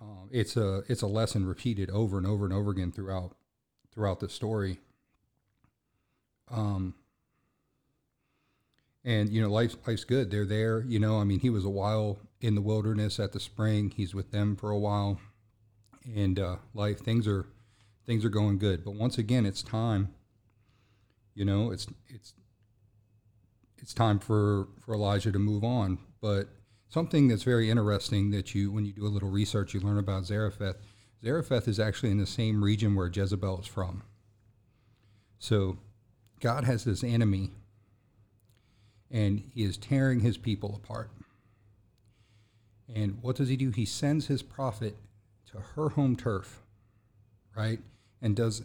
Um, 0.00 0.28
it's 0.30 0.56
a 0.56 0.82
it's 0.88 1.02
a 1.02 1.06
lesson 1.06 1.46
repeated 1.46 1.90
over 1.90 2.18
and 2.18 2.26
over 2.26 2.44
and 2.44 2.52
over 2.52 2.70
again 2.70 2.92
throughout 2.92 3.36
throughout 3.92 4.20
the 4.20 4.28
story. 4.28 4.78
Um, 6.50 6.94
and 9.04 9.30
you 9.30 9.40
know, 9.40 9.50
life 9.50 9.76
life's 9.86 10.04
good. 10.04 10.30
They're 10.30 10.44
there. 10.44 10.84
You 10.86 10.98
know, 10.98 11.18
I 11.20 11.24
mean, 11.24 11.40
he 11.40 11.50
was 11.50 11.64
a 11.64 11.70
while 11.70 12.18
in 12.40 12.54
the 12.54 12.60
wilderness 12.60 13.20
at 13.20 13.32
the 13.32 13.40
spring. 13.40 13.92
He's 13.96 14.14
with 14.14 14.30
them 14.30 14.56
for 14.56 14.70
a 14.70 14.78
while, 14.78 15.20
and 16.14 16.38
uh, 16.38 16.56
life 16.74 17.00
things 17.00 17.28
are 17.28 17.46
things 18.04 18.24
are 18.24 18.30
going 18.30 18.58
good. 18.58 18.84
But 18.84 18.94
once 18.94 19.16
again, 19.16 19.46
it's 19.46 19.62
time. 19.62 20.14
You 21.34 21.44
know, 21.44 21.70
it's 21.70 21.86
it's 22.08 22.34
it's 23.84 23.92
time 23.92 24.18
for 24.18 24.66
for 24.80 24.94
Elijah 24.94 25.30
to 25.30 25.38
move 25.38 25.62
on. 25.62 25.98
But 26.22 26.48
something 26.88 27.28
that's 27.28 27.42
very 27.42 27.68
interesting 27.68 28.30
that 28.30 28.54
you 28.54 28.72
when 28.72 28.86
you 28.86 28.94
do 28.94 29.06
a 29.06 29.12
little 29.12 29.28
research, 29.28 29.74
you 29.74 29.80
learn 29.80 29.98
about 29.98 30.24
Zarephath 30.24 30.76
Zarephath 31.22 31.68
is 31.68 31.78
actually 31.78 32.10
in 32.10 32.16
the 32.16 32.26
same 32.26 32.64
region 32.64 32.94
where 32.94 33.08
Jezebel 33.08 33.60
is 33.60 33.66
from. 33.66 34.02
So 35.38 35.76
God 36.40 36.64
has 36.64 36.84
this 36.84 37.04
enemy, 37.04 37.50
and 39.10 39.42
he 39.52 39.64
is 39.64 39.76
tearing 39.76 40.20
his 40.20 40.38
people 40.38 40.74
apart. 40.74 41.10
And 42.94 43.18
what 43.20 43.36
does 43.36 43.50
he 43.50 43.56
do? 43.56 43.70
He 43.70 43.84
sends 43.84 44.28
his 44.28 44.42
prophet 44.42 44.96
to 45.52 45.58
her 45.74 45.90
home 45.90 46.16
turf, 46.16 46.62
right? 47.54 47.80
And 48.22 48.34
does 48.34 48.62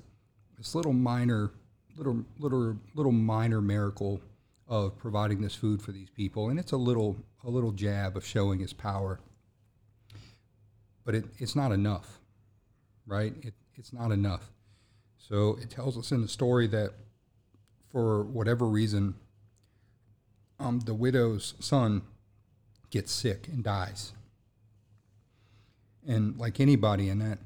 this 0.58 0.76
little 0.76 0.94
minor, 0.94 1.52
little, 1.98 2.24
little, 2.38 2.78
little 2.96 3.12
minor 3.12 3.62
miracle 3.62 4.22
of 4.70 4.98
providing 4.98 5.42
this 5.42 5.56
food 5.56 5.82
for 5.82 5.92
these 5.92 6.10
people. 6.10 6.50
And 6.50 6.58
it's 6.58 6.72
a 6.72 6.78
little, 6.78 7.18
a 7.44 7.50
little 7.50 7.72
jab 7.72 8.16
of 8.16 8.26
showing 8.26 8.60
his 8.60 8.72
power. 8.72 9.20
But 11.04 11.16
it, 11.16 11.26
it's 11.40 11.56
not 11.56 11.74
enough 11.74 12.20
right? 13.10 13.34
It, 13.42 13.54
it's 13.76 13.92
not 13.92 14.12
enough. 14.12 14.52
So 15.18 15.58
it 15.62 15.70
tells 15.70 15.98
us 15.98 16.12
in 16.12 16.22
the 16.22 16.28
story 16.28 16.68
that 16.68 16.94
for 17.92 18.24
whatever 18.24 18.66
reason, 18.68 19.16
um, 20.60 20.80
the 20.82 20.94
widow's 20.94 21.56
son 21.60 22.04
gets 22.92 23.12
sick 23.12 23.48
and 23.48 23.64
dies. 23.64 24.14
And 26.08 26.38
like 26.38 26.60
anybody 26.60 27.10
in 27.10 27.20
that 27.20 27.40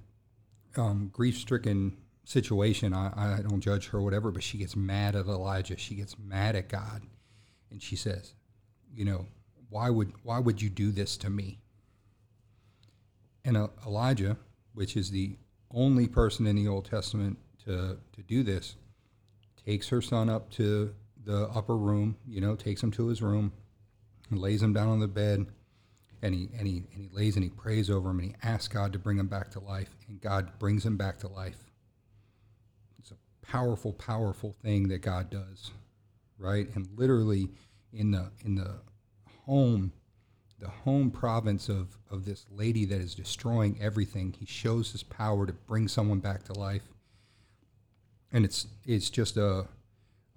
um, 0.75 1.09
grief 1.11 1.37
stricken 1.37 1.97
situation, 2.25 2.93
I, 2.93 3.37
I 3.37 3.41
don't 3.41 3.61
judge 3.61 3.89
her 3.89 4.01
whatever, 4.01 4.31
but 4.31 4.43
she 4.43 4.57
gets 4.57 4.75
mad 4.75 5.15
at 5.15 5.25
Elijah. 5.25 5.77
She 5.77 5.95
gets 5.95 6.17
mad 6.19 6.55
at 6.55 6.69
God. 6.69 7.01
And 7.73 7.81
she 7.81 7.97
says, 7.97 8.35
You 8.93 9.03
know, 9.03 9.25
why 9.69 9.89
would, 9.89 10.13
why 10.23 10.39
would 10.39 10.61
you 10.61 10.69
do 10.69 10.91
this 10.91 11.17
to 11.17 11.29
me? 11.29 11.59
And 13.43 13.57
uh, 13.57 13.67
Elijah, 13.85 14.37
which 14.73 14.95
is 14.95 15.11
the 15.11 15.35
only 15.71 16.07
person 16.07 16.47
in 16.47 16.55
the 16.55 16.67
Old 16.67 16.85
Testament 16.85 17.37
to, 17.65 17.97
to 18.13 18.21
do 18.21 18.43
this, 18.43 18.75
takes 19.65 19.89
her 19.89 20.01
son 20.01 20.29
up 20.29 20.51
to 20.51 20.93
the 21.25 21.47
upper 21.49 21.75
room, 21.75 22.15
you 22.27 22.39
know, 22.39 22.55
takes 22.55 22.81
him 22.81 22.91
to 22.91 23.07
his 23.07 23.21
room, 23.21 23.51
and 24.29 24.39
lays 24.39 24.61
him 24.61 24.71
down 24.71 24.89
on 24.89 24.99
the 24.99 25.07
bed, 25.07 25.47
and 26.21 26.35
he, 26.35 26.49
and, 26.57 26.67
he, 26.67 26.83
and 26.93 27.01
he 27.01 27.09
lays 27.11 27.35
and 27.35 27.43
he 27.43 27.49
prays 27.49 27.89
over 27.89 28.11
him, 28.11 28.19
and 28.19 28.29
he 28.29 28.35
asks 28.43 28.67
God 28.67 28.93
to 28.93 28.99
bring 28.99 29.17
him 29.17 29.27
back 29.27 29.49
to 29.51 29.59
life, 29.59 29.95
and 30.07 30.21
God 30.21 30.59
brings 30.59 30.85
him 30.85 30.95
back 30.95 31.17
to 31.19 31.27
life. 31.27 31.71
It's 32.99 33.11
a 33.11 33.45
powerful, 33.45 33.93
powerful 33.93 34.53
thing 34.61 34.89
that 34.89 35.01
God 35.01 35.29
does, 35.29 35.71
right? 36.37 36.67
And 36.75 36.87
literally 36.95 37.49
in 37.91 38.11
the 38.11 38.31
in 38.43 38.55
the 38.55 38.79
home 39.45 39.91
the 40.59 40.69
home 40.69 41.11
province 41.11 41.67
of, 41.67 41.97
of 42.09 42.23
this 42.23 42.45
lady 42.49 42.85
that 42.85 43.01
is 43.01 43.13
destroying 43.13 43.77
everything. 43.81 44.33
He 44.39 44.45
shows 44.45 44.93
his 44.93 45.03
power 45.03 45.45
to 45.45 45.51
bring 45.51 45.89
someone 45.89 46.19
back 46.19 46.43
to 46.43 46.53
life. 46.53 46.83
And 48.31 48.45
it's 48.45 48.67
it's 48.85 49.09
just 49.09 49.35
a, 49.35 49.67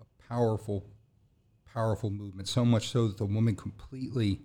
a 0.01 0.29
powerful, 0.29 0.85
powerful 1.73 2.11
movement. 2.11 2.49
So 2.49 2.65
much 2.65 2.89
so 2.89 3.07
that 3.07 3.19
the 3.19 3.25
woman 3.25 3.55
completely 3.55 4.41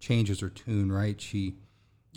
changes 0.00 0.40
her 0.40 0.48
tune, 0.48 0.90
right? 0.90 1.20
She 1.20 1.56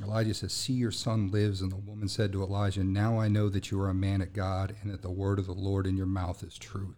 Elijah 0.01 0.33
says, 0.33 0.53
See 0.53 0.73
your 0.73 0.91
son 0.91 1.29
lives, 1.29 1.61
and 1.61 1.71
the 1.71 1.77
woman 1.77 2.07
said 2.07 2.31
to 2.31 2.41
Elijah, 2.41 2.83
Now 2.83 3.19
I 3.19 3.27
know 3.27 3.49
that 3.49 3.69
you 3.69 3.79
are 3.81 3.89
a 3.89 3.93
man 3.93 4.21
of 4.21 4.33
God, 4.33 4.75
and 4.81 4.91
that 4.91 5.01
the 5.01 5.11
word 5.11 5.39
of 5.39 5.45
the 5.45 5.53
Lord 5.53 5.85
in 5.85 5.97
your 5.97 6.05
mouth 6.05 6.41
is 6.43 6.57
truth. 6.57 6.95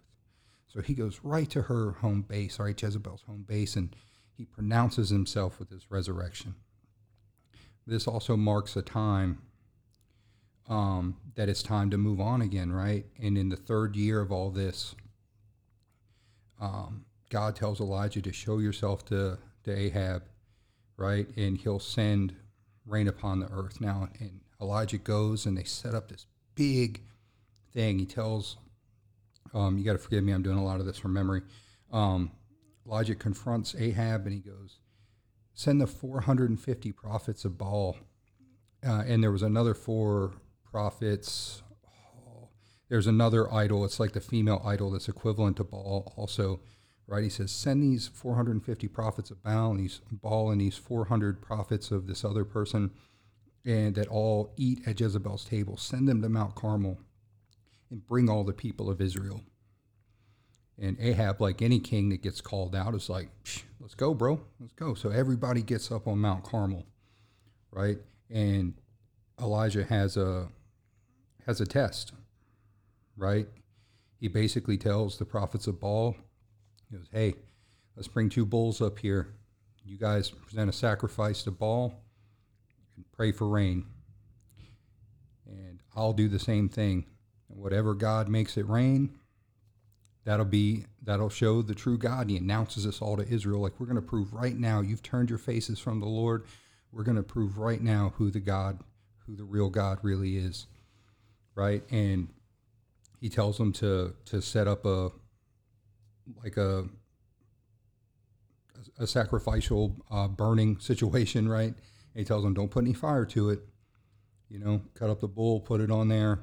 So 0.72 0.80
he 0.80 0.94
goes 0.94 1.20
right 1.22 1.50
to 1.50 1.62
her 1.62 1.92
home 1.92 2.22
base, 2.22 2.58
right, 2.58 2.80
Jezebel's 2.80 3.22
home 3.22 3.44
base, 3.46 3.76
and 3.76 3.94
he 4.32 4.46
pronounces 4.46 5.10
himself 5.10 5.58
with 5.58 5.68
his 5.68 5.90
resurrection. 5.90 6.54
This 7.86 8.06
also 8.06 8.36
marks 8.36 8.74
a 8.76 8.82
time 8.82 9.42
um, 10.68 11.16
that 11.34 11.48
it's 11.48 11.62
time 11.62 11.90
to 11.90 11.98
move 11.98 12.20
on 12.20 12.40
again, 12.40 12.72
right? 12.72 13.04
And 13.20 13.36
in 13.36 13.50
the 13.50 13.56
third 13.56 13.96
year 13.96 14.20
of 14.20 14.32
all 14.32 14.50
this, 14.50 14.94
um, 16.60 17.04
God 17.28 17.54
tells 17.56 17.80
Elijah 17.80 18.22
to 18.22 18.32
show 18.32 18.58
yourself 18.58 19.04
to, 19.06 19.38
to 19.64 19.78
Ahab, 19.78 20.22
right? 20.96 21.26
And 21.36 21.58
he'll 21.58 21.80
send 21.80 22.34
rain 22.86 23.08
upon 23.08 23.40
the 23.40 23.50
earth. 23.50 23.80
Now, 23.80 24.08
and 24.20 24.40
Elijah 24.60 24.98
goes 24.98 25.44
and 25.44 25.58
they 25.58 25.64
set 25.64 25.94
up 25.94 26.08
this 26.08 26.26
big 26.54 27.02
thing. 27.72 27.98
He 27.98 28.06
tells, 28.06 28.56
um, 29.54 29.78
you 29.78 29.84
got 29.84 29.92
to 29.92 29.98
forgive 29.98 30.24
me, 30.24 30.32
I'm 30.32 30.42
doing 30.42 30.58
a 30.58 30.64
lot 30.64 30.80
of 30.80 30.86
this 30.86 30.98
from 30.98 31.12
memory. 31.12 31.42
Um, 31.92 32.32
Elijah 32.86 33.14
confronts 33.14 33.74
Ahab 33.78 34.26
and 34.26 34.34
he 34.34 34.40
goes, 34.40 34.78
Send 35.54 35.80
the 35.80 35.86
450 35.86 36.92
prophets 36.92 37.44
of 37.44 37.58
Baal. 37.58 37.96
Uh, 38.84 39.04
and 39.06 39.22
there 39.22 39.30
was 39.30 39.42
another 39.42 39.74
four 39.74 40.32
prophets. 40.64 41.62
Oh, 42.26 42.48
there's 42.88 43.06
another 43.06 43.52
idol. 43.52 43.84
It's 43.84 44.00
like 44.00 44.12
the 44.12 44.20
female 44.20 44.62
idol 44.64 44.90
that's 44.90 45.08
equivalent 45.08 45.58
to 45.58 45.64
Baal, 45.64 46.12
also. 46.16 46.60
Right? 47.06 47.24
He 47.24 47.28
says, 47.28 47.52
Send 47.52 47.82
these 47.82 48.08
450 48.08 48.88
prophets 48.88 49.30
of 49.30 49.42
Baal 49.42 49.72
and 49.72 49.80
these 49.80 50.00
Baal 50.10 50.50
and 50.50 50.60
these 50.60 50.78
400 50.78 51.42
prophets 51.42 51.90
of 51.90 52.06
this 52.06 52.24
other 52.24 52.44
person, 52.44 52.90
and 53.64 53.94
that 53.94 54.08
all 54.08 54.54
eat 54.56 54.80
at 54.86 54.98
Jezebel's 54.98 55.44
table. 55.44 55.76
Send 55.76 56.08
them 56.08 56.22
to 56.22 56.28
Mount 56.30 56.54
Carmel 56.54 56.98
and 57.92 58.04
bring 58.08 58.28
all 58.28 58.42
the 58.42 58.54
people 58.54 58.90
of 58.90 59.00
Israel. 59.00 59.42
And 60.80 60.96
Ahab, 60.98 61.40
like 61.40 61.60
any 61.62 61.78
king 61.78 62.08
that 62.08 62.22
gets 62.22 62.40
called 62.40 62.74
out, 62.74 62.94
is 62.94 63.08
like, 63.10 63.28
let's 63.78 63.94
go, 63.94 64.14
bro, 64.14 64.40
let's 64.58 64.72
go. 64.72 64.94
So 64.94 65.10
everybody 65.10 65.62
gets 65.62 65.92
up 65.92 66.08
on 66.08 66.18
Mount 66.18 66.42
Carmel, 66.42 66.86
right? 67.70 67.98
And 68.30 68.74
Elijah 69.40 69.84
has 69.84 70.16
a 70.16 70.48
has 71.46 71.60
a 71.60 71.66
test, 71.66 72.12
right? 73.16 73.46
He 74.18 74.28
basically 74.28 74.78
tells 74.78 75.18
the 75.18 75.24
prophets 75.24 75.66
of 75.66 75.78
Baal, 75.78 76.16
he 76.88 76.96
goes, 76.96 77.08
hey, 77.12 77.34
let's 77.96 78.08
bring 78.08 78.28
two 78.28 78.46
bulls 78.46 78.80
up 78.80 78.98
here. 78.98 79.34
You 79.84 79.98
guys 79.98 80.30
present 80.30 80.70
a 80.70 80.72
sacrifice 80.72 81.42
to 81.42 81.50
Baal 81.50 81.92
and 82.96 83.04
pray 83.12 83.32
for 83.32 83.48
rain. 83.48 83.84
And 85.46 85.80
I'll 85.94 86.12
do 86.12 86.28
the 86.28 86.38
same 86.38 86.68
thing. 86.68 87.06
And 87.52 87.62
whatever 87.62 87.94
God 87.94 88.28
makes 88.28 88.56
it 88.56 88.68
rain, 88.68 89.18
that'll 90.24 90.44
be 90.44 90.86
that'll 91.02 91.28
show 91.28 91.62
the 91.62 91.74
true 91.74 91.98
God. 91.98 92.30
He 92.30 92.36
announces 92.36 92.84
this 92.84 93.02
all 93.02 93.16
to 93.16 93.28
Israel, 93.28 93.60
like 93.60 93.78
we're 93.78 93.86
going 93.86 93.96
to 93.96 94.02
prove 94.02 94.32
right 94.32 94.56
now 94.56 94.80
you've 94.80 95.02
turned 95.02 95.30
your 95.30 95.38
faces 95.38 95.78
from 95.78 96.00
the 96.00 96.06
Lord. 96.06 96.44
We're 96.90 97.04
going 97.04 97.16
to 97.16 97.22
prove 97.22 97.58
right 97.58 97.80
now 97.80 98.12
who 98.16 98.30
the 98.30 98.40
God, 98.40 98.80
who 99.26 99.36
the 99.36 99.44
real 99.44 99.70
God 99.70 99.98
really 100.02 100.36
is, 100.36 100.66
right? 101.54 101.82
And 101.90 102.28
he 103.20 103.28
tells 103.28 103.58
them 103.58 103.72
to 103.74 104.14
to 104.26 104.40
set 104.40 104.66
up 104.66 104.84
a 104.84 105.10
like 106.42 106.56
a 106.56 106.86
a 108.98 109.06
sacrificial 109.06 109.96
uh, 110.10 110.28
burning 110.28 110.78
situation, 110.80 111.48
right? 111.48 111.74
And 111.74 112.20
he 112.20 112.24
tells 112.24 112.42
them, 112.42 112.54
don't 112.54 112.70
put 112.70 112.84
any 112.84 112.92
fire 112.92 113.24
to 113.26 113.50
it. 113.50 113.60
You 114.48 114.58
know, 114.58 114.82
cut 114.94 115.08
up 115.08 115.20
the 115.20 115.28
bull, 115.28 115.60
put 115.60 115.80
it 115.80 115.90
on 115.90 116.08
there, 116.08 116.40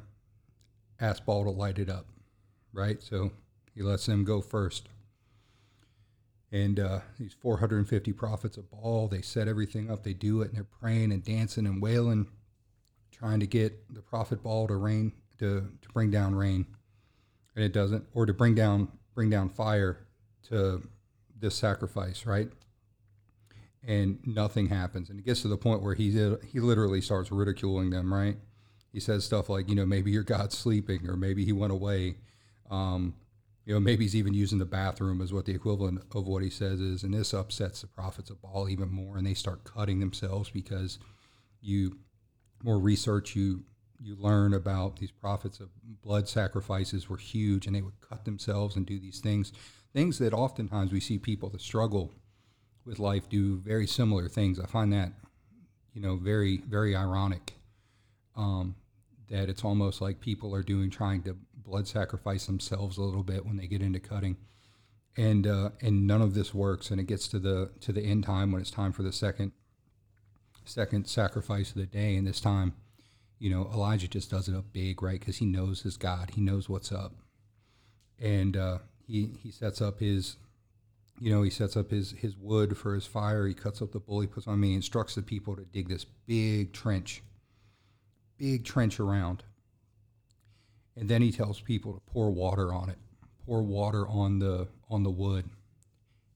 ask 0.99 1.25
Baal 1.25 1.43
to 1.43 1.49
light 1.49 1.79
it 1.79 1.89
up, 1.89 2.05
right? 2.73 3.01
So 3.01 3.31
he 3.73 3.81
lets 3.81 4.05
them 4.05 4.23
go 4.23 4.41
first. 4.41 4.89
And 6.51 6.79
uh, 6.79 6.99
these 7.19 7.35
450 7.39 8.11
prophets 8.13 8.57
of 8.57 8.69
Baal, 8.71 9.07
they 9.07 9.21
set 9.21 9.47
everything 9.47 9.91
up, 9.91 10.03
they 10.03 10.13
do 10.13 10.41
it, 10.41 10.49
and 10.49 10.57
they're 10.57 10.63
praying 10.63 11.11
and 11.11 11.23
dancing 11.23 11.67
and 11.67 11.81
wailing, 11.81 12.27
trying 13.11 13.39
to 13.39 13.47
get 13.47 13.93
the 13.93 14.01
prophet 14.01 14.41
Baal 14.41 14.67
to 14.67 14.75
rain, 14.75 15.13
to, 15.37 15.71
to 15.81 15.89
bring 15.93 16.09
down 16.09 16.35
rain. 16.35 16.65
And 17.55 17.63
it 17.63 17.73
doesn't, 17.73 18.05
or 18.13 18.25
to 18.25 18.33
bring 18.33 18.55
down 18.55 18.89
bring 19.13 19.29
down 19.29 19.49
fire 19.49 19.97
to 20.47 20.81
this 21.37 21.55
sacrifice, 21.55 22.25
right? 22.25 22.49
And 23.85 24.19
nothing 24.25 24.67
happens. 24.67 25.09
And 25.09 25.19
it 25.19 25.25
gets 25.25 25.41
to 25.41 25.49
the 25.49 25.57
point 25.57 25.81
where 25.81 25.93
he 25.93 26.11
he 26.47 26.59
literally 26.59 27.01
starts 27.01 27.31
ridiculing 27.31 27.89
them, 27.89 28.13
right? 28.13 28.37
He 28.91 28.99
says 28.99 29.23
stuff 29.23 29.49
like, 29.49 29.69
you 29.69 29.75
know, 29.75 29.85
maybe 29.85 30.11
your 30.11 30.23
God's 30.23 30.57
sleeping, 30.57 31.07
or 31.07 31.15
maybe 31.15 31.45
he 31.45 31.51
went 31.51 31.71
away. 31.71 32.15
Um, 32.69 33.15
you 33.65 33.73
know, 33.73 33.79
maybe 33.79 34.03
he's 34.03 34.15
even 34.15 34.33
using 34.33 34.57
the 34.57 34.65
bathroom, 34.65 35.21
is 35.21 35.31
what 35.31 35.45
the 35.45 35.53
equivalent 35.53 36.01
of 36.15 36.25
what 36.27 36.41
he 36.41 36.49
says 36.49 36.79
is. 36.79 37.03
And 37.03 37.13
this 37.13 37.33
upsets 37.33 37.81
the 37.81 37.87
prophets 37.87 38.29
of 38.29 38.41
Baal 38.41 38.67
even 38.67 38.89
more, 38.89 39.17
and 39.17 39.27
they 39.27 39.35
start 39.35 39.63
cutting 39.63 39.99
themselves 39.99 40.49
because 40.49 40.97
you 41.61 41.97
more 42.63 42.79
research 42.79 43.35
you 43.35 43.63
you 44.01 44.15
learn 44.15 44.53
about 44.53 44.97
these 44.97 45.11
prophets 45.11 45.59
of 45.59 45.67
blood 46.01 46.27
sacrifices 46.27 47.09
were 47.09 47.17
huge, 47.17 47.67
and 47.67 47.75
they 47.75 47.81
would 47.81 47.99
cut 48.01 48.25
themselves 48.25 48.75
and 48.75 48.85
do 48.85 48.99
these 48.99 49.19
things 49.19 49.51
things 49.93 50.19
that 50.19 50.33
oftentimes 50.33 50.91
we 50.91 50.99
see 50.99 51.17
people 51.17 51.49
that 51.49 51.61
struggle 51.61 52.11
with 52.85 52.99
life 52.99 53.29
do 53.29 53.57
very 53.57 53.87
similar 53.87 54.27
things. 54.27 54.59
I 54.59 54.65
find 54.65 54.93
that, 54.93 55.13
you 55.93 56.01
know, 56.01 56.15
very, 56.15 56.57
very 56.57 56.95
ironic. 56.95 57.53
Um, 58.39 58.75
that 59.29 59.49
it's 59.49 59.63
almost 59.63 60.01
like 60.01 60.21
people 60.21 60.55
are 60.55 60.63
doing 60.63 60.89
trying 60.89 61.21
to 61.23 61.35
blood 61.53 61.87
sacrifice 61.87 62.45
themselves 62.45 62.97
a 62.97 63.01
little 63.01 63.21
bit 63.21 63.45
when 63.45 63.57
they 63.57 63.67
get 63.67 63.81
into 63.81 63.99
cutting, 63.99 64.37
and 65.17 65.45
uh, 65.45 65.71
and 65.81 66.07
none 66.07 66.21
of 66.21 66.33
this 66.33 66.53
works. 66.53 66.89
And 66.89 66.99
it 66.99 67.05
gets 67.05 67.27
to 67.29 67.39
the 67.39 67.71
to 67.81 67.91
the 67.91 68.01
end 68.01 68.23
time 68.23 68.51
when 68.51 68.61
it's 68.61 68.71
time 68.71 68.93
for 68.93 69.03
the 69.03 69.11
second 69.11 69.51
second 70.65 71.07
sacrifice 71.07 71.71
of 71.71 71.75
the 71.75 71.85
day. 71.85 72.15
And 72.15 72.25
this 72.25 72.39
time, 72.39 72.73
you 73.39 73.49
know, 73.49 73.69
Elijah 73.73 74.07
just 74.07 74.31
does 74.31 74.47
it 74.47 74.55
up 74.55 74.71
big, 74.71 75.03
right? 75.03 75.19
Because 75.19 75.37
he 75.37 75.45
knows 75.45 75.81
his 75.81 75.97
God, 75.97 76.31
he 76.35 76.41
knows 76.41 76.69
what's 76.69 76.91
up, 76.91 77.13
and 78.17 78.55
uh, 78.55 78.77
he 79.05 79.31
he 79.43 79.51
sets 79.51 79.81
up 79.81 79.99
his 79.99 80.37
you 81.19 81.29
know 81.29 81.43
he 81.43 81.49
sets 81.49 81.75
up 81.75 81.91
his 81.91 82.11
his 82.11 82.37
wood 82.37 82.77
for 82.77 82.95
his 82.95 83.05
fire 83.05 83.45
he 83.45 83.53
cuts 83.53 83.81
up 83.81 83.91
the 83.91 83.99
bull 83.99 84.21
he 84.21 84.27
puts 84.27 84.47
on 84.47 84.57
me 84.59 84.69
he 84.69 84.75
instructs 84.75 85.15
the 85.15 85.21
people 85.21 85.53
to 85.53 85.65
dig 85.65 85.89
this 85.89 86.05
big 86.05 86.71
trench 86.71 87.21
big 88.39 88.65
trench 88.65 88.99
around. 88.99 89.43
And 90.95 91.07
then 91.07 91.21
he 91.21 91.31
tells 91.31 91.61
people 91.61 91.93
to 91.93 91.99
pour 92.11 92.31
water 92.31 92.73
on 92.73 92.89
it 92.89 92.97
pour 93.49 93.63
water 93.63 94.07
on 94.07 94.37
the 94.37 94.67
on 94.91 95.01
the 95.01 95.09
wood 95.09 95.43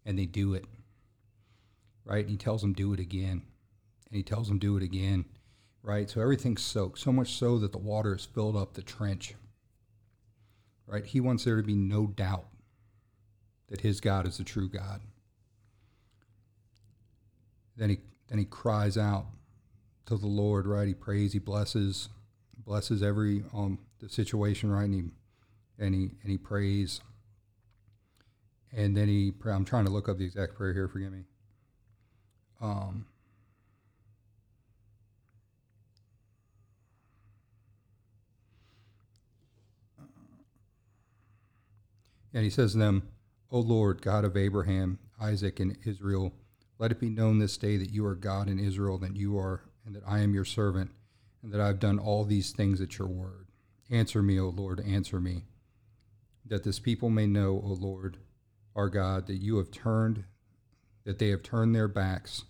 and 0.04 0.18
they 0.18 0.26
do 0.26 0.56
it 0.56 0.66
right? 2.06 2.22
And 2.22 2.30
he 2.30 2.38
tells 2.38 2.62
them 2.62 2.74
do 2.74 2.92
it 2.92 3.00
again. 3.00 3.44
And 4.10 4.18
he 4.18 4.24
tells 4.24 4.48
them 4.48 4.58
do 4.58 4.78
it 4.78 4.84
again 4.84 5.26
right? 5.84 6.10
So 6.10 6.22
everything's 6.22 6.64
soaked 6.64 7.00
so 7.00 7.12
much 7.12 7.34
so 7.34 7.60
that 7.60 7.72
the 7.72 7.78
water 7.78 8.14
has 8.14 8.26
filled 8.26 8.56
up 8.56 8.74
the 8.74 8.82
trench 8.82 9.36
right? 10.88 11.06
He 11.06 11.20
wants 11.20 11.44
there 11.44 11.58
to 11.58 11.64
be 11.64 11.76
no 11.76 12.08
doubt 12.08 12.46
that 13.70 13.82
his 13.82 14.02
God 14.02 14.28
is 14.28 14.38
the 14.38 14.44
true 14.44 14.70
God. 14.70 15.02
Then 17.78 17.90
he 17.92 18.00
then 18.28 18.40
he 18.40 18.46
cries 18.46 18.98
out 18.98 19.28
to 20.06 20.18
the 20.18 20.28
Lord, 20.28 20.68
right? 20.68 20.88
He 20.88 20.94
prays, 20.94 21.34
he 21.34 21.40
blesses, 21.40 22.10
blesses 22.58 23.02
every 23.02 23.44
um 23.54 23.80
the 24.00 24.10
situation, 24.10 24.72
right? 24.72 24.84
And 24.84 24.94
he 24.94 25.04
and 25.84 25.96
he 25.96 26.02
and 26.22 26.32
he 26.32 26.38
prays. 26.38 27.02
And 28.76 28.98
then 28.98 29.08
he 29.08 29.34
I'm 29.46 29.66
trying 29.66 29.86
to 29.86 29.92
look 29.92 30.10
up 30.10 30.18
the 30.18 30.26
exact 30.26 30.56
prayer 30.56 30.74
here, 30.74 30.88
forgive 30.88 31.12
me. 31.12 31.24
Um 32.62 33.06
and 42.34 42.44
he 42.44 42.50
says 42.50 42.74
to 42.74 42.78
them, 42.80 43.04
O 43.52 43.60
Lord, 43.60 44.02
God 44.02 44.26
of 44.26 44.36
Abraham, 44.36 44.98
Isaac, 45.22 45.60
and 45.60 45.78
Israel, 45.86 46.34
let 46.80 46.92
it 46.92 47.00
be 47.00 47.10
known 47.10 47.38
this 47.38 47.56
day 47.56 47.78
that 47.78 47.92
you 47.92 48.04
are 48.06 48.16
God 48.16 48.50
in 48.50 48.58
Israel, 48.60 48.98
that 48.98 49.16
you 49.16 49.38
are, 49.38 49.62
and 49.86 49.96
that 49.96 50.04
I 50.08 50.20
am 50.20 50.34
your 50.34 50.46
servant, 50.46 50.92
and 51.42 51.52
that 51.52 51.62
I 51.62 51.68
have 51.68 51.80
done 51.80 52.00
all 52.00 52.24
these 52.24 52.52
things 52.52 52.82
at 52.82 52.98
your 52.98 53.08
word. 53.08 53.48
Answer 53.90 54.22
me, 54.22 54.40
O 54.40 54.50
Lord, 54.50 54.80
answer 54.80 55.20
me, 55.20 55.46
that 56.46 56.64
this 56.64 56.80
people 56.80 57.10
may 57.10 57.28
know, 57.28 57.62
O 57.64 57.78
Lord, 57.80 58.18
our 58.76 58.90
God, 58.90 59.28
that 59.28 59.36
you 59.36 59.58
have 59.58 59.72
turned, 59.72 60.24
that 61.04 61.20
they 61.20 61.30
have 61.30 61.44
turned 61.44 61.76
their 61.76 61.88
backs. 61.88 62.44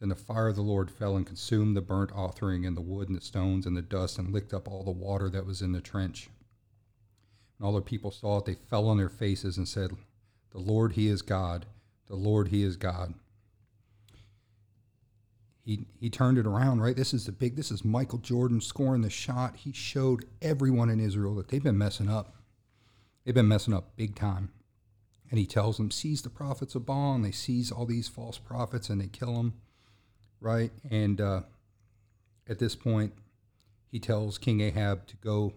Then 0.00 0.08
the 0.08 0.16
fire 0.16 0.48
of 0.48 0.56
the 0.56 0.62
Lord 0.62 0.90
fell 0.90 1.16
and 1.16 1.26
consumed 1.26 1.76
the 1.76 1.80
burnt 1.80 2.10
offering 2.12 2.66
and 2.66 2.76
the 2.76 2.80
wood 2.80 3.08
and 3.08 3.16
the 3.16 3.24
stones 3.24 3.66
and 3.66 3.76
the 3.76 3.82
dust 3.82 4.18
and 4.18 4.32
licked 4.32 4.52
up 4.52 4.66
all 4.66 4.82
the 4.82 4.90
water 4.90 5.30
that 5.30 5.46
was 5.46 5.62
in 5.62 5.72
the 5.72 5.80
trench. 5.80 6.28
And 7.58 7.66
all 7.66 7.74
the 7.74 7.80
people 7.80 8.10
saw 8.10 8.38
it, 8.38 8.46
they 8.46 8.54
fell 8.54 8.88
on 8.88 8.96
their 8.96 9.08
faces 9.08 9.56
and 9.56 9.68
said, 9.68 9.92
the 10.52 10.58
Lord, 10.58 10.92
He 10.92 11.08
is 11.08 11.22
God. 11.22 11.66
The 12.08 12.14
Lord, 12.14 12.48
He 12.48 12.62
is 12.62 12.76
God. 12.76 13.14
He, 15.64 15.86
he 16.00 16.10
turned 16.10 16.38
it 16.38 16.46
around, 16.46 16.80
right? 16.80 16.96
This 16.96 17.14
is 17.14 17.26
the 17.26 17.32
big, 17.32 17.56
this 17.56 17.70
is 17.70 17.84
Michael 17.84 18.18
Jordan 18.18 18.60
scoring 18.60 19.02
the 19.02 19.10
shot. 19.10 19.56
He 19.56 19.72
showed 19.72 20.24
everyone 20.40 20.90
in 20.90 20.98
Israel 20.98 21.36
that 21.36 21.48
they've 21.48 21.62
been 21.62 21.78
messing 21.78 22.08
up. 22.08 22.34
They've 23.24 23.34
been 23.34 23.48
messing 23.48 23.74
up 23.74 23.96
big 23.96 24.16
time. 24.16 24.50
And 25.30 25.38
he 25.38 25.46
tells 25.46 25.76
them, 25.76 25.90
seize 25.90 26.22
the 26.22 26.30
prophets 26.30 26.74
of 26.74 26.84
Baal, 26.84 27.14
and 27.14 27.24
they 27.24 27.30
seize 27.30 27.70
all 27.70 27.86
these 27.86 28.08
false 28.08 28.38
prophets 28.38 28.90
and 28.90 29.00
they 29.00 29.06
kill 29.06 29.34
them, 29.34 29.54
right? 30.40 30.72
And 30.90 31.20
uh, 31.20 31.42
at 32.48 32.58
this 32.58 32.74
point, 32.74 33.14
he 33.90 33.98
tells 33.98 34.38
King 34.38 34.60
Ahab 34.60 35.06
to 35.06 35.16
go 35.16 35.54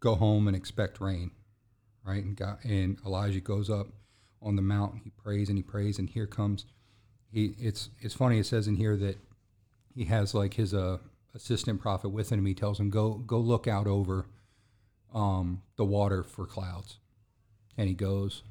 go 0.00 0.14
home 0.16 0.48
and 0.48 0.56
expect 0.56 1.00
rain, 1.00 1.30
right? 2.04 2.24
And, 2.24 2.36
God, 2.36 2.58
and 2.64 2.98
Elijah 3.06 3.40
goes 3.40 3.70
up 3.70 3.88
on 4.40 4.56
the 4.56 4.62
mount. 4.62 5.02
He 5.04 5.10
prays 5.10 5.48
and 5.48 5.56
he 5.56 5.62
prays, 5.62 5.98
and 5.98 6.08
here 6.08 6.26
comes 6.26 6.64
he. 7.30 7.54
It's 7.58 7.90
it's 8.00 8.14
funny. 8.14 8.38
It 8.38 8.46
says 8.46 8.66
in 8.66 8.76
here 8.76 8.96
that 8.96 9.18
he 9.94 10.06
has 10.06 10.34
like 10.34 10.54
his 10.54 10.74
uh, 10.74 10.98
assistant 11.34 11.80
prophet 11.80 12.10
with 12.10 12.30
him. 12.30 12.44
He 12.46 12.54
tells 12.54 12.80
him 12.80 12.90
go 12.90 13.14
go 13.14 13.38
look 13.38 13.66
out 13.66 13.86
over 13.86 14.26
um, 15.14 15.62
the 15.76 15.84
water 15.84 16.22
for 16.22 16.46
clouds, 16.46 16.98
and 17.76 17.88
he 17.88 17.94
goes. 17.94 18.42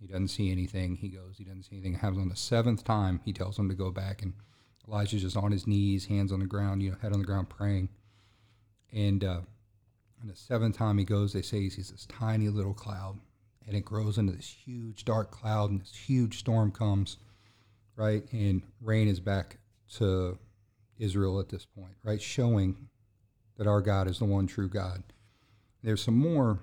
He 0.00 0.08
doesn't 0.08 0.28
see 0.28 0.50
anything. 0.52 0.96
He 0.96 1.08
goes. 1.08 1.36
He 1.38 1.44
doesn't 1.44 1.62
see 1.62 1.76
anything. 1.76 1.94
It 1.94 2.00
happens 2.00 2.20
on 2.20 2.28
the 2.28 2.36
seventh 2.36 2.84
time. 2.84 3.20
He 3.24 3.32
tells 3.32 3.58
him 3.58 3.70
to 3.70 3.74
go 3.74 3.90
back, 3.90 4.20
and 4.20 4.34
Elijah's 4.86 5.22
just 5.22 5.36
on 5.36 5.50
his 5.50 5.66
knees, 5.66 6.06
hands 6.06 6.30
on 6.30 6.40
the 6.40 6.46
ground, 6.46 6.82
you 6.82 6.90
know, 6.90 6.98
head 7.00 7.14
on 7.14 7.20
the 7.20 7.26
ground, 7.26 7.48
praying. 7.48 7.88
And 8.92 9.24
uh, 9.24 9.40
and 10.20 10.30
the 10.30 10.36
seventh 10.36 10.76
time 10.76 10.98
he 10.98 11.04
goes, 11.04 11.32
they 11.32 11.40
say 11.40 11.60
he 11.60 11.70
sees 11.70 11.90
this 11.90 12.06
tiny 12.06 12.48
little 12.48 12.74
cloud 12.74 13.18
and 13.66 13.76
it 13.76 13.84
grows 13.84 14.18
into 14.18 14.32
this 14.32 14.48
huge 14.64 15.04
dark 15.04 15.30
cloud 15.30 15.70
and 15.70 15.80
this 15.80 15.94
huge 15.94 16.38
storm 16.38 16.70
comes 16.70 17.16
right 17.96 18.24
and 18.32 18.62
rain 18.80 19.08
is 19.08 19.20
back 19.20 19.58
to 19.88 20.38
israel 20.98 21.40
at 21.40 21.48
this 21.48 21.66
point 21.66 21.94
right? 22.02 22.20
Showing 22.20 22.88
that 23.56 23.66
our 23.66 23.80
god 23.80 24.08
is 24.08 24.18
the 24.18 24.24
one 24.24 24.46
true 24.46 24.68
god. 24.68 25.02
There's 25.82 26.02
some 26.02 26.18
more 26.18 26.60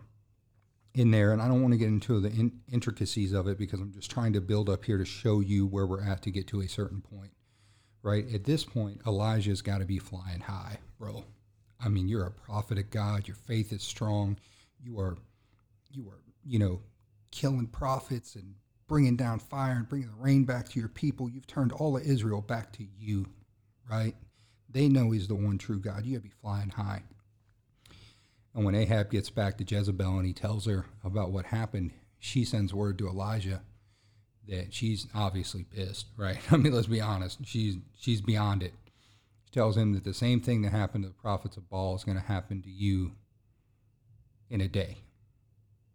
in 0.93 1.11
there 1.11 1.31
and 1.31 1.41
i 1.41 1.47
don't 1.47 1.61
want 1.61 1.73
to 1.73 1.77
get 1.77 1.87
into 1.87 2.19
the 2.19 2.29
in- 2.29 2.59
intricacies 2.69 3.31
of 3.31 3.47
it 3.47 3.57
because 3.57 3.79
i'm 3.79 3.93
just 3.93 4.11
trying 4.11 4.33
to 4.33 4.41
build 4.41 4.69
up 4.69 4.83
here 4.83 4.97
to 4.97 5.05
show 5.05 5.39
you 5.39 5.65
where 5.65 5.87
we're 5.87 6.03
at 6.03 6.21
to 6.21 6.29
get 6.29 6.47
to 6.47 6.59
a 6.59 6.67
certain 6.67 7.01
point 7.01 7.31
right? 8.03 8.25
At 8.33 8.43
this 8.43 8.65
point 8.65 8.99
elijah's 9.07 9.61
got 9.61 9.77
to 9.77 9.85
be 9.85 9.99
flying 9.99 10.41
high 10.41 10.79
bro. 10.99 11.23
I 11.79 11.87
mean 11.87 12.09
you're 12.09 12.25
a 12.25 12.31
prophet 12.31 12.77
of 12.77 12.89
god 12.89 13.27
your 13.27 13.37
faith 13.37 13.71
is 13.71 13.83
strong 13.83 14.37
you 14.83 14.99
are 14.99 15.17
you 15.89 16.09
are 16.09 16.19
you 16.43 16.59
know 16.59 16.81
killing 17.31 17.67
prophets 17.67 18.35
and 18.35 18.55
bringing 18.87 19.15
down 19.15 19.39
fire 19.39 19.71
and 19.77 19.87
bringing 19.87 20.09
the 20.09 20.21
rain 20.21 20.43
back 20.43 20.67
to 20.67 20.77
your 20.77 20.89
people. 20.89 21.29
You've 21.29 21.47
turned 21.47 21.71
all 21.71 21.95
of 21.95 22.03
Israel 22.03 22.41
back 22.41 22.73
to 22.73 22.85
you, 22.99 23.25
right? 23.89 24.15
They 24.69 24.87
know 24.87 25.11
he's 25.11 25.27
the 25.27 25.35
one 25.35 25.57
true 25.57 25.79
God. 25.79 26.05
You 26.05 26.17
got 26.17 26.23
to 26.23 26.29
be 26.29 26.33
flying 26.41 26.69
high. 26.69 27.03
And 28.53 28.65
when 28.65 28.75
Ahab 28.75 29.11
gets 29.11 29.29
back 29.29 29.57
to 29.57 29.63
Jezebel 29.63 30.17
and 30.17 30.25
he 30.25 30.33
tells 30.33 30.65
her 30.65 30.85
about 31.03 31.31
what 31.31 31.47
happened, 31.47 31.91
she 32.19 32.43
sends 32.43 32.73
word 32.73 32.97
to 32.97 33.07
Elijah 33.07 33.61
that 34.47 34.73
she's 34.73 35.07
obviously 35.13 35.63
pissed, 35.63 36.07
right? 36.17 36.39
I 36.51 36.57
mean, 36.57 36.73
let's 36.73 36.87
be 36.87 37.01
honest. 37.01 37.45
She's 37.45 37.77
she's 37.97 38.21
beyond 38.21 38.63
it. 38.63 38.73
She 39.45 39.51
tells 39.51 39.77
him 39.77 39.93
that 39.93 40.03
the 40.03 40.13
same 40.13 40.41
thing 40.41 40.61
that 40.61 40.71
happened 40.71 41.03
to 41.03 41.09
the 41.09 41.15
prophets 41.15 41.57
of 41.57 41.69
Baal 41.69 41.95
is 41.95 42.03
going 42.03 42.17
to 42.17 42.23
happen 42.23 42.61
to 42.61 42.69
you 42.69 43.13
in 44.49 44.61
a 44.61 44.67
day 44.67 44.97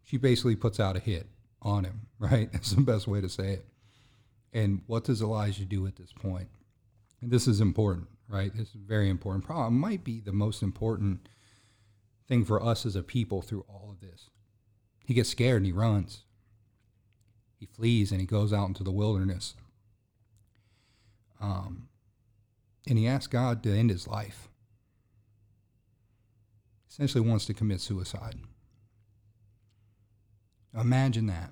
she 0.07 0.16
basically 0.16 0.55
puts 0.57 0.79
out 0.79 0.96
a 0.96 1.01
hit 1.01 1.27
on 1.61 1.85
him, 1.85 2.07
right? 2.18 2.51
That's 2.53 2.70
the 2.70 2.81
best 2.81 3.07
way 3.07 3.20
to 3.20 3.29
say 3.29 3.55
it. 3.55 3.66
And 4.53 4.83
what 4.87 5.05
does 5.05 5.20
Elijah 5.20 5.64
do 5.64 5.87
at 5.87 5.96
this 5.96 6.12
point? 6.12 6.49
And 7.26 7.32
this 7.32 7.48
is 7.48 7.60
important, 7.60 8.06
right? 8.28 8.54
This 8.54 8.68
is 8.68 8.82
very 8.86 9.10
important. 9.10 9.44
Probably 9.44 9.76
might 9.76 10.04
be 10.04 10.20
the 10.20 10.32
most 10.32 10.62
important 10.62 11.28
thing 12.28 12.44
for 12.44 12.62
us 12.62 12.86
as 12.86 12.94
a 12.94 13.02
people 13.02 13.42
through 13.42 13.64
all 13.68 13.90
of 13.90 13.98
this. 13.98 14.30
He 15.04 15.12
gets 15.12 15.30
scared 15.30 15.56
and 15.56 15.66
he 15.66 15.72
runs. 15.72 16.22
He 17.58 17.66
flees 17.66 18.12
and 18.12 18.20
he 18.20 18.28
goes 18.28 18.52
out 18.52 18.68
into 18.68 18.84
the 18.84 18.92
wilderness. 18.92 19.54
Um, 21.40 21.88
and 22.88 22.96
he 22.96 23.08
asks 23.08 23.26
God 23.26 23.60
to 23.64 23.76
end 23.76 23.90
his 23.90 24.06
life. 24.06 24.48
Essentially, 26.88 27.28
wants 27.28 27.46
to 27.46 27.54
commit 27.54 27.80
suicide. 27.80 28.36
Imagine 30.78 31.26
that. 31.26 31.50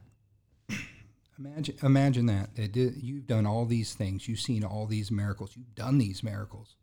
Imagine, 1.38 1.76
imagine 1.82 2.26
that, 2.26 2.50
you've 2.56 3.26
done 3.26 3.46
all 3.46 3.66
these 3.66 3.94
things, 3.94 4.28
you've 4.28 4.40
seen 4.40 4.64
all 4.64 4.86
these 4.86 5.10
miracles, 5.10 5.56
you've 5.56 5.74
done 5.74 5.98
these 5.98 6.22
miracles, 6.22 6.76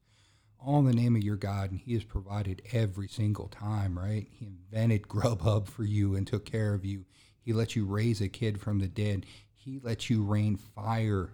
all 0.59 0.79
in 0.79 0.85
the 0.85 0.93
name 0.93 1.15
of 1.15 1.23
your 1.23 1.37
God, 1.37 1.71
and 1.71 1.79
He 1.79 1.93
has 1.93 2.03
provided 2.03 2.61
every 2.73 3.07
single 3.07 3.47
time, 3.47 3.97
right? 3.97 4.27
He 4.29 4.47
invented 4.47 5.07
Grubhub 5.07 5.67
for 5.67 5.83
you 5.83 6.15
and 6.15 6.27
took 6.27 6.45
care 6.45 6.73
of 6.73 6.83
you. 6.83 7.05
He 7.39 7.53
let 7.53 7.75
you 7.75 7.85
raise 7.85 8.19
a 8.19 8.27
kid 8.27 8.59
from 8.59 8.79
the 8.79 8.87
dead. 8.87 9.25
He 9.53 9.79
let 9.81 10.09
you 10.09 10.23
rain 10.23 10.57
fire 10.57 11.29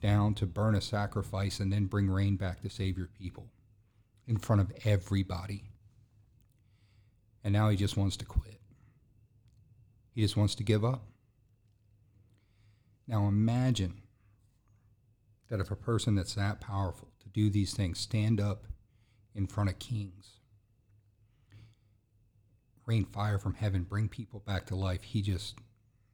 down 0.00 0.34
to 0.34 0.46
burn 0.46 0.74
a 0.74 0.80
sacrifice 0.80 1.58
and 1.58 1.72
then 1.72 1.86
bring 1.86 2.10
rain 2.10 2.36
back 2.36 2.60
to 2.62 2.68
save 2.68 2.98
your 2.98 3.08
people 3.08 3.46
in 4.26 4.36
front 4.36 4.60
of 4.60 4.72
everybody. 4.84 5.64
And 7.42 7.52
now 7.52 7.70
he 7.70 7.76
just 7.76 7.96
wants 7.96 8.16
to 8.18 8.24
quit. 8.24 8.60
He 10.14 10.20
just 10.20 10.36
wants 10.36 10.54
to 10.56 10.64
give 10.64 10.84
up. 10.84 11.02
Now 13.06 13.28
imagine 13.28 14.02
that 15.48 15.60
if 15.60 15.70
a 15.70 15.76
person 15.76 16.14
that's 16.14 16.34
that 16.34 16.60
powerful 16.60 17.08
to 17.20 17.28
do 17.28 17.50
these 17.50 17.74
things, 17.74 18.00
stand 18.00 18.40
up 18.40 18.66
in 19.34 19.46
front 19.46 19.70
of 19.70 19.78
kings, 19.78 20.40
rain 22.84 23.04
fire 23.04 23.38
from 23.38 23.54
heaven, 23.54 23.84
bring 23.84 24.08
people 24.08 24.40
back 24.40 24.66
to 24.66 24.76
life, 24.76 25.02
he 25.02 25.22
just 25.22 25.56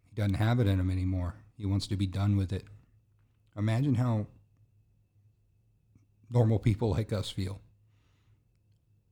he 0.08 0.14
doesn't 0.14 0.34
have 0.34 0.60
it 0.60 0.66
in 0.66 0.78
him 0.78 0.90
anymore. 0.90 1.36
He 1.56 1.64
wants 1.64 1.86
to 1.86 1.96
be 1.96 2.06
done 2.06 2.36
with 2.36 2.52
it. 2.52 2.64
Imagine 3.56 3.94
how 3.94 4.26
normal 6.30 6.58
people 6.58 6.90
like 6.90 7.12
us 7.12 7.30
feel 7.30 7.60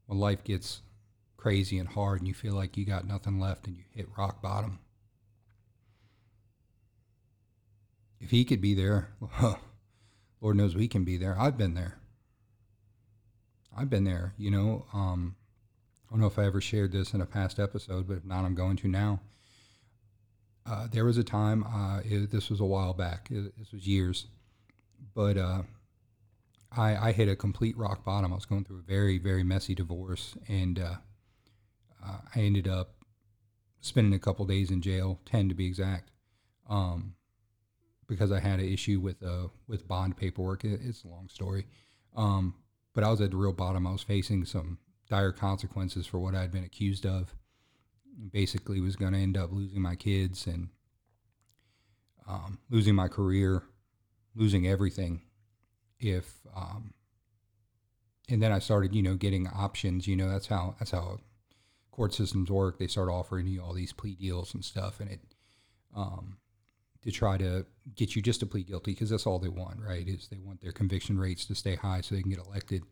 when 0.06 0.18
life 0.18 0.42
gets 0.42 0.82
crazy 1.36 1.78
and 1.78 1.88
hard 1.88 2.18
and 2.18 2.28
you 2.28 2.34
feel 2.34 2.54
like 2.54 2.76
you 2.76 2.84
got 2.84 3.06
nothing 3.06 3.38
left 3.38 3.66
and 3.66 3.76
you 3.76 3.84
hit 3.94 4.08
rock 4.18 4.42
bottom. 4.42 4.78
If 8.20 8.30
he 8.30 8.44
could 8.44 8.60
be 8.60 8.74
there, 8.74 9.08
Lord 10.40 10.56
knows 10.56 10.74
we 10.74 10.88
can 10.88 11.04
be 11.04 11.16
there. 11.16 11.38
I've 11.38 11.56
been 11.56 11.74
there. 11.74 11.98
I've 13.76 13.90
been 13.90 14.04
there, 14.04 14.34
you 14.36 14.50
know. 14.50 14.86
Um, 14.92 15.36
I 16.06 16.12
don't 16.12 16.20
know 16.20 16.26
if 16.26 16.38
I 16.38 16.44
ever 16.44 16.60
shared 16.60 16.92
this 16.92 17.14
in 17.14 17.20
a 17.20 17.26
past 17.26 17.58
episode, 17.58 18.08
but 18.08 18.16
if 18.16 18.24
not, 18.24 18.44
I'm 18.44 18.54
going 18.54 18.76
to 18.78 18.88
now. 18.88 19.20
Uh, 20.66 20.86
there 20.90 21.04
was 21.04 21.16
a 21.16 21.24
time, 21.24 21.64
uh, 21.64 22.00
it, 22.04 22.30
this 22.30 22.50
was 22.50 22.60
a 22.60 22.64
while 22.64 22.92
back, 22.92 23.28
it, 23.30 23.56
this 23.58 23.72
was 23.72 23.86
years, 23.86 24.26
but 25.14 25.36
uh, 25.36 25.62
I, 26.76 27.08
I, 27.08 27.12
hit 27.12 27.28
a 27.28 27.34
complete 27.34 27.76
rock 27.78 28.04
bottom. 28.04 28.32
I 28.32 28.36
was 28.36 28.44
going 28.44 28.64
through 28.64 28.80
a 28.80 28.82
very, 28.82 29.18
very 29.18 29.42
messy 29.42 29.74
divorce, 29.74 30.36
and 30.48 30.78
uh, 30.78 30.94
I 32.04 32.40
ended 32.40 32.68
up 32.68 32.94
spending 33.80 34.12
a 34.12 34.18
couple 34.18 34.44
days 34.44 34.70
in 34.70 34.82
jail, 34.82 35.20
10 35.26 35.48
to 35.48 35.54
be 35.54 35.66
exact, 35.66 36.10
um, 36.68 37.14
because 38.10 38.32
I 38.32 38.40
had 38.40 38.60
an 38.60 38.68
issue 38.70 39.00
with, 39.00 39.22
uh, 39.22 39.48
with 39.66 39.88
bond 39.88 40.18
paperwork. 40.18 40.64
It, 40.64 40.80
it's 40.84 41.04
a 41.04 41.08
long 41.08 41.28
story. 41.28 41.66
Um, 42.14 42.54
but 42.94 43.04
I 43.04 43.10
was 43.10 43.20
at 43.20 43.30
the 43.30 43.36
real 43.36 43.52
bottom. 43.52 43.86
I 43.86 43.92
was 43.92 44.02
facing 44.02 44.44
some 44.44 44.78
dire 45.08 45.32
consequences 45.32 46.06
for 46.06 46.18
what 46.18 46.34
I'd 46.34 46.52
been 46.52 46.64
accused 46.64 47.06
of 47.06 47.34
basically 48.32 48.80
was 48.80 48.96
going 48.96 49.12
to 49.12 49.18
end 49.18 49.36
up 49.36 49.52
losing 49.52 49.80
my 49.80 49.94
kids 49.94 50.46
and 50.46 50.68
um, 52.28 52.58
losing 52.68 52.94
my 52.94 53.08
career, 53.08 53.62
losing 54.34 54.66
everything. 54.66 55.22
If 55.98 56.32
um, 56.54 56.94
and 58.28 58.42
then 58.42 58.52
I 58.52 58.58
started, 58.58 58.94
you 58.94 59.02
know, 59.02 59.14
getting 59.14 59.48
options. 59.48 60.06
You 60.06 60.16
know, 60.16 60.28
that's 60.28 60.46
how 60.46 60.74
that's 60.78 60.90
how 60.92 61.18
court 61.90 62.14
systems 62.14 62.50
work. 62.50 62.78
They 62.78 62.86
start 62.86 63.08
offering 63.08 63.46
you 63.46 63.62
all 63.62 63.74
these 63.74 63.92
plea 63.92 64.14
deals 64.14 64.54
and 64.54 64.64
stuff, 64.64 65.00
and 65.00 65.10
it 65.10 65.20
um, 65.94 66.38
to 67.02 67.10
try 67.10 67.36
to 67.38 67.64
get 67.94 68.14
you 68.14 68.22
just 68.22 68.40
to 68.40 68.46
plead 68.46 68.66
guilty 68.66 68.92
because 68.92 69.10
that's 69.10 69.26
all 69.26 69.38
they 69.38 69.48
want, 69.48 69.80
right? 69.80 70.06
Is 70.06 70.28
they 70.28 70.38
want 70.38 70.60
their 70.60 70.72
conviction 70.72 71.18
rates 71.18 71.44
to 71.46 71.54
stay 71.54 71.76
high 71.76 72.00
so 72.02 72.14
they 72.14 72.22
can 72.22 72.30
get 72.30 72.44
elected. 72.44 72.82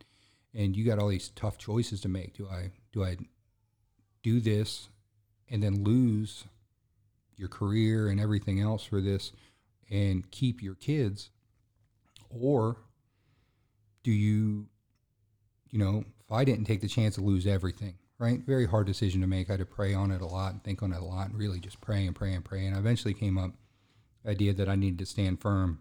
And 0.55 0.75
you 0.75 0.85
got 0.85 0.99
all 0.99 1.09
these 1.09 1.29
tough 1.31 1.59
choices 1.59 2.01
to 2.03 2.09
make. 2.09 2.35
Do 2.35 2.49
I 2.49 2.73
do 2.93 3.05
I 3.05 3.17
do 4.23 4.41
this 4.41 4.89
and 5.51 5.63
then 5.63 5.85
lose 5.85 6.45
your 7.37 7.49
career 7.49 8.09
and 8.09 8.21
everything 8.21 8.61
else 8.61 8.85
for 8.85 9.01
this 9.01 9.33
and 9.91 10.31
keep 10.31 10.63
your 10.63 10.75
kids? 10.75 11.31
Or 12.31 12.77
do 14.03 14.11
you, 14.11 14.67
you 15.71 15.79
know, 15.79 16.05
if 16.21 16.33
I 16.33 16.45
didn't 16.45 16.65
take 16.65 16.81
the 16.81 16.89
chance 16.89 17.15
to 17.15 17.21
lose 17.21 17.47
everything, 17.47 17.95
right? 18.19 18.41
Very 18.41 18.67
hard 18.67 18.87
decision 18.87 19.21
to 19.21 19.27
make. 19.27 19.49
I 19.49 19.55
had 19.55 19.61
to 19.61 19.67
pray 19.67 19.95
on 19.95 20.11
it 20.11 20.21
a 20.21 20.27
lot 20.27 20.53
and 20.53 20.63
think 20.63 20.83
on 20.83 20.93
it 20.93 21.01
a 21.01 21.05
lot 21.05 21.29
and 21.29 21.39
really 21.39 21.61
just 21.61 21.81
pray 21.81 22.07
and 22.07 22.15
pray 22.15 22.35
and 22.35 22.45
pray. 22.45 22.67
And 22.67 22.75
I 22.75 22.79
eventually 22.79 23.15
came 23.15 23.39
up 23.39 23.53
idea 24.27 24.53
that 24.55 24.69
I 24.69 24.75
needed 24.75 24.99
to 25.01 25.07
stand 25.07 25.41
firm. 25.41 25.81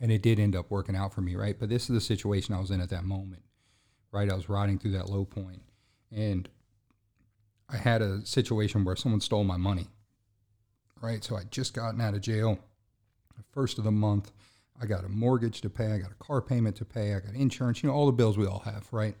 And 0.00 0.10
it 0.10 0.22
did 0.22 0.40
end 0.40 0.56
up 0.56 0.70
working 0.70 0.96
out 0.96 1.14
for 1.14 1.20
me, 1.20 1.36
right? 1.36 1.58
But 1.58 1.68
this 1.68 1.84
is 1.84 1.94
the 1.94 2.00
situation 2.00 2.54
I 2.54 2.60
was 2.60 2.70
in 2.70 2.80
at 2.80 2.90
that 2.90 3.04
moment, 3.04 3.42
right? 4.10 4.30
I 4.30 4.34
was 4.34 4.48
riding 4.48 4.78
through 4.78 4.92
that 4.92 5.08
low. 5.08 5.26
And 6.10 6.48
I 7.68 7.76
had 7.76 8.02
a 8.02 8.24
situation 8.26 8.84
where 8.84 8.96
someone 8.96 9.20
stole 9.20 9.44
my 9.44 9.56
money, 9.56 9.88
right? 11.00 11.22
So 11.24 11.36
I 11.36 11.44
just 11.50 11.74
gotten 11.74 12.00
out 12.00 12.14
of 12.14 12.20
jail, 12.20 12.58
first 13.52 13.78
of 13.78 13.84
the 13.84 13.92
month. 13.92 14.32
I 14.80 14.86
got 14.86 15.04
a 15.04 15.08
mortgage 15.08 15.60
to 15.60 15.70
pay, 15.70 15.92
I 15.92 15.98
got 15.98 16.10
a 16.10 16.24
car 16.24 16.42
payment 16.42 16.76
to 16.76 16.84
pay, 16.84 17.14
I 17.14 17.20
got 17.20 17.34
insurance, 17.34 17.82
you 17.82 17.88
know, 17.88 17.94
all 17.94 18.06
the 18.06 18.12
bills 18.12 18.36
we 18.36 18.46
all 18.46 18.60
have, 18.60 18.88
right? 18.90 19.14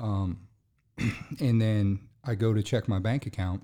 Um, 0.00 0.48
and 1.40 1.60
then 1.60 2.00
I 2.24 2.34
go 2.34 2.52
to 2.52 2.62
check 2.62 2.88
my 2.88 2.98
bank 2.98 3.26
account 3.26 3.62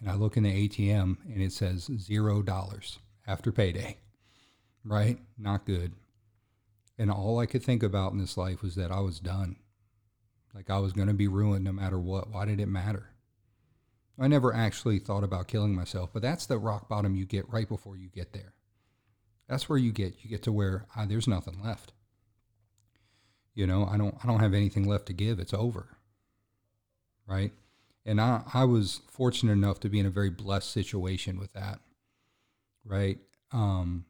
and 0.00 0.10
I 0.10 0.14
look 0.14 0.36
in 0.36 0.44
the 0.44 0.68
ATM 0.68 1.18
and 1.26 1.42
it 1.42 1.52
says 1.52 1.90
zero 1.98 2.42
dollars 2.42 2.98
after 3.26 3.52
payday, 3.52 3.98
right? 4.84 5.18
Not 5.38 5.66
good. 5.66 5.92
And 6.98 7.10
all 7.10 7.38
I 7.38 7.46
could 7.46 7.62
think 7.62 7.82
about 7.82 8.12
in 8.12 8.18
this 8.18 8.36
life 8.36 8.62
was 8.62 8.74
that 8.74 8.90
I 8.90 9.00
was 9.00 9.20
done. 9.20 9.56
Like 10.54 10.70
I 10.70 10.78
was 10.78 10.92
going 10.92 11.08
to 11.08 11.14
be 11.14 11.28
ruined 11.28 11.64
no 11.64 11.72
matter 11.72 11.98
what. 11.98 12.30
Why 12.30 12.44
did 12.44 12.60
it 12.60 12.66
matter? 12.66 13.10
I 14.18 14.28
never 14.28 14.54
actually 14.54 14.98
thought 14.98 15.24
about 15.24 15.48
killing 15.48 15.74
myself, 15.74 16.10
but 16.12 16.20
that's 16.20 16.44
the 16.44 16.58
rock 16.58 16.88
bottom 16.88 17.14
you 17.14 17.24
get 17.24 17.50
right 17.50 17.68
before 17.68 17.96
you 17.96 18.08
get 18.08 18.32
there. 18.32 18.52
That's 19.48 19.68
where 19.68 19.78
you 19.78 19.92
get 19.92 20.14
you 20.22 20.30
get 20.30 20.42
to 20.44 20.52
where 20.52 20.86
ah, 20.94 21.06
there's 21.06 21.26
nothing 21.26 21.62
left. 21.62 21.92
You 23.54 23.66
know, 23.66 23.86
I 23.86 23.96
don't 23.96 24.14
I 24.22 24.26
don't 24.26 24.40
have 24.40 24.54
anything 24.54 24.86
left 24.86 25.06
to 25.06 25.12
give. 25.12 25.40
It's 25.40 25.54
over. 25.54 25.96
Right? 27.26 27.52
And 28.04 28.20
I 28.20 28.42
I 28.52 28.64
was 28.64 29.02
fortunate 29.10 29.52
enough 29.52 29.80
to 29.80 29.88
be 29.88 29.98
in 29.98 30.06
a 30.06 30.10
very 30.10 30.30
blessed 30.30 30.70
situation 30.70 31.38
with 31.38 31.52
that. 31.52 31.80
Right? 32.84 33.18
Um 33.52 34.06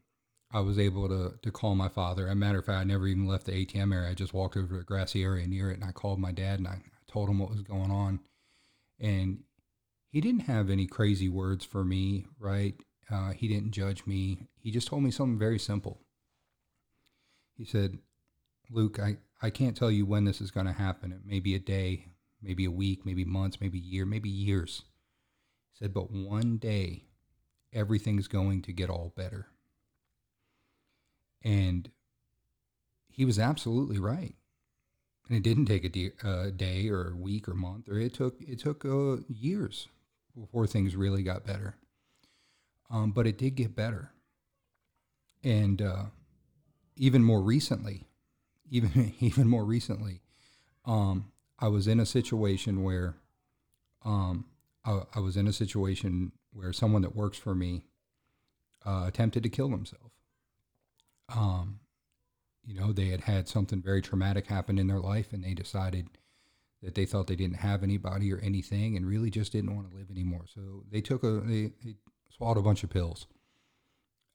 I 0.53 0.59
was 0.59 0.77
able 0.79 1.07
to 1.07 1.37
to 1.41 1.51
call 1.51 1.75
my 1.75 1.89
father. 1.89 2.27
As 2.27 2.33
a 2.33 2.35
matter 2.35 2.59
of 2.59 2.65
fact, 2.65 2.79
I 2.79 2.83
never 2.83 3.07
even 3.07 3.27
left 3.27 3.45
the 3.45 3.65
ATM 3.65 3.93
area. 3.93 4.09
I 4.09 4.13
just 4.13 4.33
walked 4.33 4.57
over 4.57 4.67
to 4.67 4.77
the 4.79 4.83
grassy 4.83 5.23
area 5.23 5.47
near 5.47 5.71
it, 5.71 5.75
and 5.75 5.83
I 5.83 5.91
called 5.91 6.19
my 6.19 6.31
dad 6.31 6.59
and 6.59 6.67
I 6.67 6.81
told 7.07 7.29
him 7.29 7.39
what 7.39 7.49
was 7.49 7.61
going 7.61 7.91
on. 7.91 8.19
And 8.99 9.43
he 10.09 10.21
didn't 10.21 10.41
have 10.41 10.69
any 10.69 10.87
crazy 10.87 11.29
words 11.29 11.63
for 11.65 11.83
me, 11.83 12.25
right? 12.37 12.75
Uh, 13.09 13.31
he 13.31 13.47
didn't 13.47 13.71
judge 13.71 14.05
me. 14.05 14.47
He 14.59 14.71
just 14.71 14.87
told 14.87 15.03
me 15.03 15.11
something 15.11 15.39
very 15.39 15.59
simple. 15.59 16.01
He 17.57 17.65
said, 17.65 17.99
"Luke, 18.69 18.99
I 18.99 19.17
I 19.41 19.49
can't 19.49 19.75
tell 19.75 19.91
you 19.91 20.05
when 20.05 20.25
this 20.25 20.41
is 20.41 20.51
going 20.51 20.65
to 20.67 20.73
happen. 20.73 21.11
It 21.11 21.25
may 21.25 21.39
be 21.39 21.55
a 21.55 21.59
day, 21.59 22.07
maybe 22.41 22.65
a 22.65 22.71
week, 22.71 23.05
maybe 23.05 23.25
months, 23.25 23.59
maybe 23.61 23.77
a 23.79 23.81
year, 23.81 24.05
maybe 24.05 24.29
years." 24.29 24.83
He 25.71 25.85
said, 25.85 25.93
"But 25.93 26.11
one 26.11 26.57
day, 26.57 27.05
everything's 27.73 28.27
going 28.27 28.61
to 28.63 28.73
get 28.73 28.89
all 28.89 29.13
better." 29.15 29.47
And 31.43 31.89
he 33.11 33.25
was 33.25 33.37
absolutely 33.39 33.99
right. 33.99 34.35
And 35.27 35.37
it 35.37 35.43
didn't 35.43 35.65
take 35.65 35.83
a, 35.83 35.89
de- 35.89 36.13
a 36.23 36.51
day 36.51 36.89
or 36.89 37.09
a 37.09 37.15
week 37.15 37.47
or 37.47 37.53
month, 37.53 37.87
or 37.87 37.97
it 37.97 38.13
took 38.13 38.41
it 38.41 38.59
took 38.59 38.83
uh, 38.83 39.17
years 39.29 39.87
before 40.37 40.67
things 40.67 40.95
really 40.95 41.23
got 41.23 41.45
better. 41.45 41.75
Um, 42.89 43.11
but 43.11 43.27
it 43.27 43.37
did 43.37 43.55
get 43.55 43.75
better, 43.75 44.11
and 45.43 45.81
uh, 45.81 46.05
even 46.97 47.23
more 47.23 47.41
recently, 47.41 48.07
even 48.69 49.13
even 49.19 49.47
more 49.47 49.63
recently, 49.63 50.21
um, 50.85 51.30
I 51.61 51.67
was 51.67 51.87
in 51.87 51.99
a 51.99 52.05
situation 52.05 52.83
where 52.83 53.15
um, 54.03 54.45
I, 54.83 55.01
I 55.15 55.19
was 55.19 55.37
in 55.37 55.47
a 55.47 55.53
situation 55.53 56.31
where 56.51 56.73
someone 56.73 57.03
that 57.03 57.15
works 57.15 57.37
for 57.37 57.53
me 57.53 57.85
uh, 58.85 59.05
attempted 59.07 59.43
to 59.43 59.49
kill 59.49 59.69
himself. 59.69 60.11
Um, 61.33 61.79
you 62.65 62.73
know, 62.79 62.91
they 62.91 63.05
had 63.05 63.21
had 63.21 63.47
something 63.47 63.81
very 63.81 64.01
traumatic 64.01 64.47
happen 64.47 64.77
in 64.77 64.87
their 64.87 64.99
life, 64.99 65.31
and 65.31 65.43
they 65.43 65.53
decided 65.53 66.09
that 66.81 66.95
they 66.95 67.05
thought 67.05 67.27
they 67.27 67.35
didn't 67.35 67.57
have 67.57 67.83
anybody 67.83 68.33
or 68.33 68.39
anything, 68.39 68.97
and 68.97 69.05
really 69.05 69.29
just 69.29 69.51
didn't 69.51 69.75
want 69.75 69.89
to 69.89 69.95
live 69.95 70.09
anymore. 70.09 70.45
So 70.53 70.83
they 70.91 71.01
took 71.01 71.23
a 71.23 71.41
they, 71.41 71.71
they 71.83 71.95
swallowed 72.35 72.57
a 72.57 72.61
bunch 72.61 72.83
of 72.83 72.89
pills. 72.89 73.27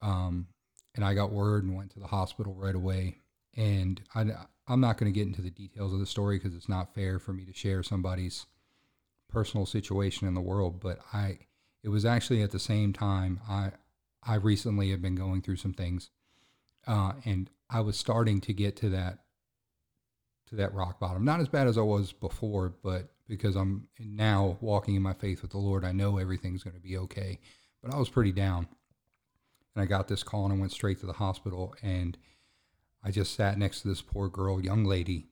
Um, 0.00 0.46
and 0.94 1.04
I 1.04 1.14
got 1.14 1.32
word 1.32 1.64
and 1.64 1.76
went 1.76 1.90
to 1.92 1.98
the 1.98 2.06
hospital 2.06 2.54
right 2.54 2.74
away. 2.74 3.18
And 3.56 4.00
I, 4.14 4.26
I'm 4.68 4.80
not 4.80 4.98
going 4.98 5.12
to 5.12 5.16
get 5.16 5.26
into 5.26 5.42
the 5.42 5.50
details 5.50 5.92
of 5.92 6.00
the 6.00 6.06
story 6.06 6.38
because 6.38 6.56
it's 6.56 6.68
not 6.68 6.94
fair 6.94 7.18
for 7.18 7.32
me 7.32 7.44
to 7.44 7.52
share 7.52 7.82
somebody's 7.82 8.46
personal 9.28 9.66
situation 9.66 10.26
in 10.26 10.34
the 10.34 10.40
world. 10.40 10.80
But 10.80 10.98
I, 11.12 11.38
it 11.82 11.88
was 11.88 12.04
actually 12.04 12.42
at 12.42 12.50
the 12.50 12.58
same 12.58 12.92
time 12.92 13.40
I, 13.48 13.72
I 14.22 14.36
recently 14.36 14.90
have 14.90 15.02
been 15.02 15.14
going 15.14 15.42
through 15.42 15.56
some 15.56 15.72
things, 15.72 16.10
uh, 16.86 17.12
and 17.24 17.48
I 17.70 17.80
was 17.80 17.96
starting 17.96 18.40
to 18.42 18.52
get 18.52 18.76
to 18.78 18.88
that, 18.90 19.20
to 20.48 20.56
that 20.56 20.74
rock 20.74 20.98
bottom. 20.98 21.24
Not 21.24 21.40
as 21.40 21.48
bad 21.48 21.68
as 21.68 21.78
I 21.78 21.82
was 21.82 22.12
before, 22.12 22.74
but 22.82 23.08
because 23.28 23.56
I'm 23.56 23.88
now 23.98 24.56
walking 24.60 24.94
in 24.94 25.02
my 25.02 25.12
faith 25.12 25.42
with 25.42 25.52
the 25.52 25.58
Lord, 25.58 25.84
I 25.84 25.92
know 25.92 26.18
everything's 26.18 26.62
going 26.62 26.74
to 26.74 26.82
be 26.82 26.96
okay. 26.98 27.40
But 27.82 27.94
I 27.94 27.98
was 27.98 28.08
pretty 28.08 28.32
down, 28.32 28.66
and 29.74 29.82
I 29.82 29.86
got 29.86 30.08
this 30.08 30.22
call 30.22 30.44
and 30.44 30.54
I 30.54 30.56
went 30.56 30.72
straight 30.72 31.00
to 31.00 31.06
the 31.06 31.12
hospital 31.12 31.74
and 31.82 32.16
I 33.06 33.12
just 33.12 33.36
sat 33.36 33.56
next 33.56 33.82
to 33.82 33.88
this 33.88 34.02
poor 34.02 34.28
girl, 34.28 34.60
young 34.60 34.84
lady, 34.84 35.28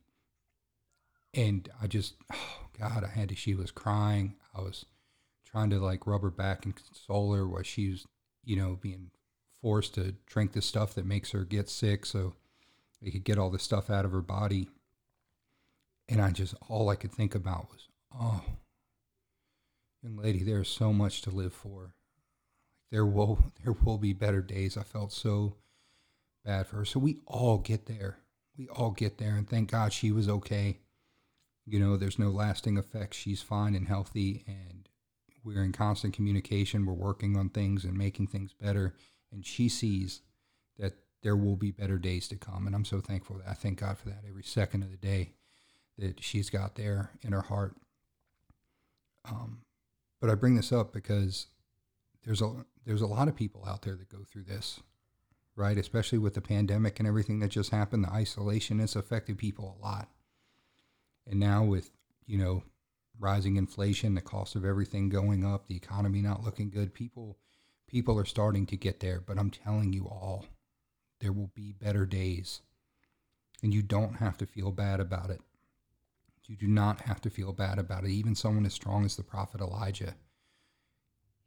and 1.33 1.67
I 1.81 1.87
just, 1.87 2.13
oh 2.31 2.67
God, 2.79 3.03
I 3.03 3.09
had 3.09 3.27
to. 3.29 3.35
She 3.35 3.53
was 3.53 3.69
crying. 3.69 4.35
I 4.57 4.61
was 4.61 4.85
trying 5.45 5.69
to 5.71 5.79
like 5.79 6.07
rub 6.07 6.21
her 6.21 6.29
back 6.29 6.63
and 6.63 6.73
console 6.73 7.33
her 7.33 7.45
while 7.45 7.63
she 7.63 7.89
was, 7.89 8.05
you 8.45 8.55
know, 8.55 8.79
being 8.81 9.11
forced 9.61 9.95
to 9.95 10.15
drink 10.25 10.53
the 10.53 10.61
stuff 10.61 10.93
that 10.93 11.05
makes 11.05 11.31
her 11.31 11.43
get 11.43 11.67
sick, 11.67 12.05
so 12.05 12.35
they 13.01 13.11
could 13.11 13.25
get 13.25 13.37
all 13.37 13.49
the 13.49 13.59
stuff 13.59 13.89
out 13.89 14.05
of 14.05 14.13
her 14.13 14.21
body. 14.21 14.69
And 16.07 16.21
I 16.21 16.31
just, 16.31 16.55
all 16.69 16.87
I 16.87 16.95
could 16.95 17.11
think 17.11 17.35
about 17.35 17.67
was, 17.69 17.89
oh, 18.17 18.41
young 20.01 20.15
lady, 20.15 20.43
there's 20.43 20.69
so 20.69 20.93
much 20.93 21.21
to 21.23 21.29
live 21.29 21.51
for. 21.51 21.93
There 22.89 23.05
will, 23.05 23.51
there 23.65 23.73
will 23.73 23.97
be 23.97 24.13
better 24.13 24.41
days. 24.41 24.77
I 24.77 24.83
felt 24.83 25.11
so 25.11 25.57
bad 26.45 26.67
for 26.67 26.77
her. 26.77 26.85
So 26.85 26.99
we 26.99 27.17
all 27.25 27.57
get 27.57 27.85
there. 27.87 28.19
We 28.57 28.67
all 28.69 28.91
get 28.91 29.17
there. 29.17 29.35
And 29.35 29.49
thank 29.49 29.71
God 29.71 29.91
she 29.91 30.11
was 30.11 30.29
okay. 30.29 30.79
You 31.65 31.79
know, 31.79 31.97
there's 31.97 32.19
no 32.19 32.29
lasting 32.29 32.77
effects. 32.77 33.17
She's 33.17 33.41
fine 33.41 33.75
and 33.75 33.87
healthy. 33.87 34.43
And 34.47 34.87
we're 35.43 35.63
in 35.63 35.71
constant 35.71 36.13
communication. 36.13 36.85
We're 36.85 36.93
working 36.93 37.37
on 37.37 37.49
things 37.49 37.83
and 37.83 37.97
making 37.97 38.27
things 38.27 38.53
better. 38.53 38.95
And 39.31 39.45
she 39.45 39.67
sees 39.67 40.21
that 40.77 40.93
there 41.23 41.35
will 41.35 41.55
be 41.55 41.71
better 41.71 41.97
days 41.97 42.27
to 42.29 42.35
come. 42.35 42.67
And 42.67 42.75
I'm 42.75 42.85
so 42.85 43.01
thankful 43.01 43.37
that 43.37 43.49
I 43.49 43.53
thank 43.53 43.79
God 43.79 43.97
for 43.97 44.09
that 44.09 44.23
every 44.27 44.43
second 44.43 44.83
of 44.83 44.91
the 44.91 44.97
day 44.97 45.31
that 45.97 46.23
she's 46.23 46.49
got 46.49 46.75
there 46.75 47.11
in 47.21 47.33
her 47.33 47.41
heart. 47.41 47.75
Um, 49.25 49.61
but 50.21 50.29
I 50.29 50.35
bring 50.35 50.55
this 50.55 50.71
up 50.71 50.93
because 50.93 51.47
there's 52.25 52.41
a 52.41 52.65
there's 52.85 53.01
a 53.01 53.07
lot 53.07 53.27
of 53.27 53.35
people 53.35 53.65
out 53.67 53.81
there 53.81 53.95
that 53.95 54.09
go 54.09 54.23
through 54.23 54.43
this 54.43 54.79
right? 55.55 55.77
Especially 55.77 56.17
with 56.17 56.33
the 56.33 56.41
pandemic 56.41 56.99
and 56.99 57.07
everything 57.07 57.39
that 57.39 57.51
just 57.51 57.71
happened, 57.71 58.03
the 58.03 58.11
isolation 58.11 58.79
has 58.79 58.95
affected 58.95 59.37
people 59.37 59.77
a 59.77 59.83
lot. 59.83 60.09
And 61.27 61.39
now 61.39 61.63
with, 61.63 61.91
you 62.25 62.37
know, 62.37 62.63
rising 63.19 63.55
inflation, 63.55 64.15
the 64.15 64.21
cost 64.21 64.55
of 64.55 64.65
everything 64.65 65.09
going 65.09 65.45
up, 65.45 65.67
the 65.67 65.75
economy 65.75 66.21
not 66.21 66.43
looking 66.43 66.69
good, 66.69 66.93
people 66.93 67.37
people 67.87 68.19
are 68.19 68.25
starting 68.25 68.65
to 68.65 68.75
get 68.75 68.99
there, 68.99 69.21
but 69.25 69.37
I'm 69.37 69.51
telling 69.51 69.93
you 69.93 70.05
all, 70.05 70.45
there 71.21 71.31
will 71.31 71.51
be 71.55 71.71
better 71.71 72.05
days. 72.05 72.61
And 73.63 73.73
you 73.73 73.81
don't 73.81 74.15
have 74.15 74.37
to 74.39 74.45
feel 74.45 74.71
bad 74.71 74.99
about 74.99 75.29
it. 75.29 75.41
You 76.45 76.55
do 76.55 76.67
not 76.67 77.01
have 77.01 77.21
to 77.21 77.29
feel 77.29 77.53
bad 77.53 77.79
about 77.79 78.03
it. 78.03 78.11
Even 78.11 78.35
someone 78.35 78.65
as 78.65 78.73
strong 78.73 79.05
as 79.05 79.15
the 79.15 79.23
prophet 79.23 79.61
Elijah, 79.61 80.15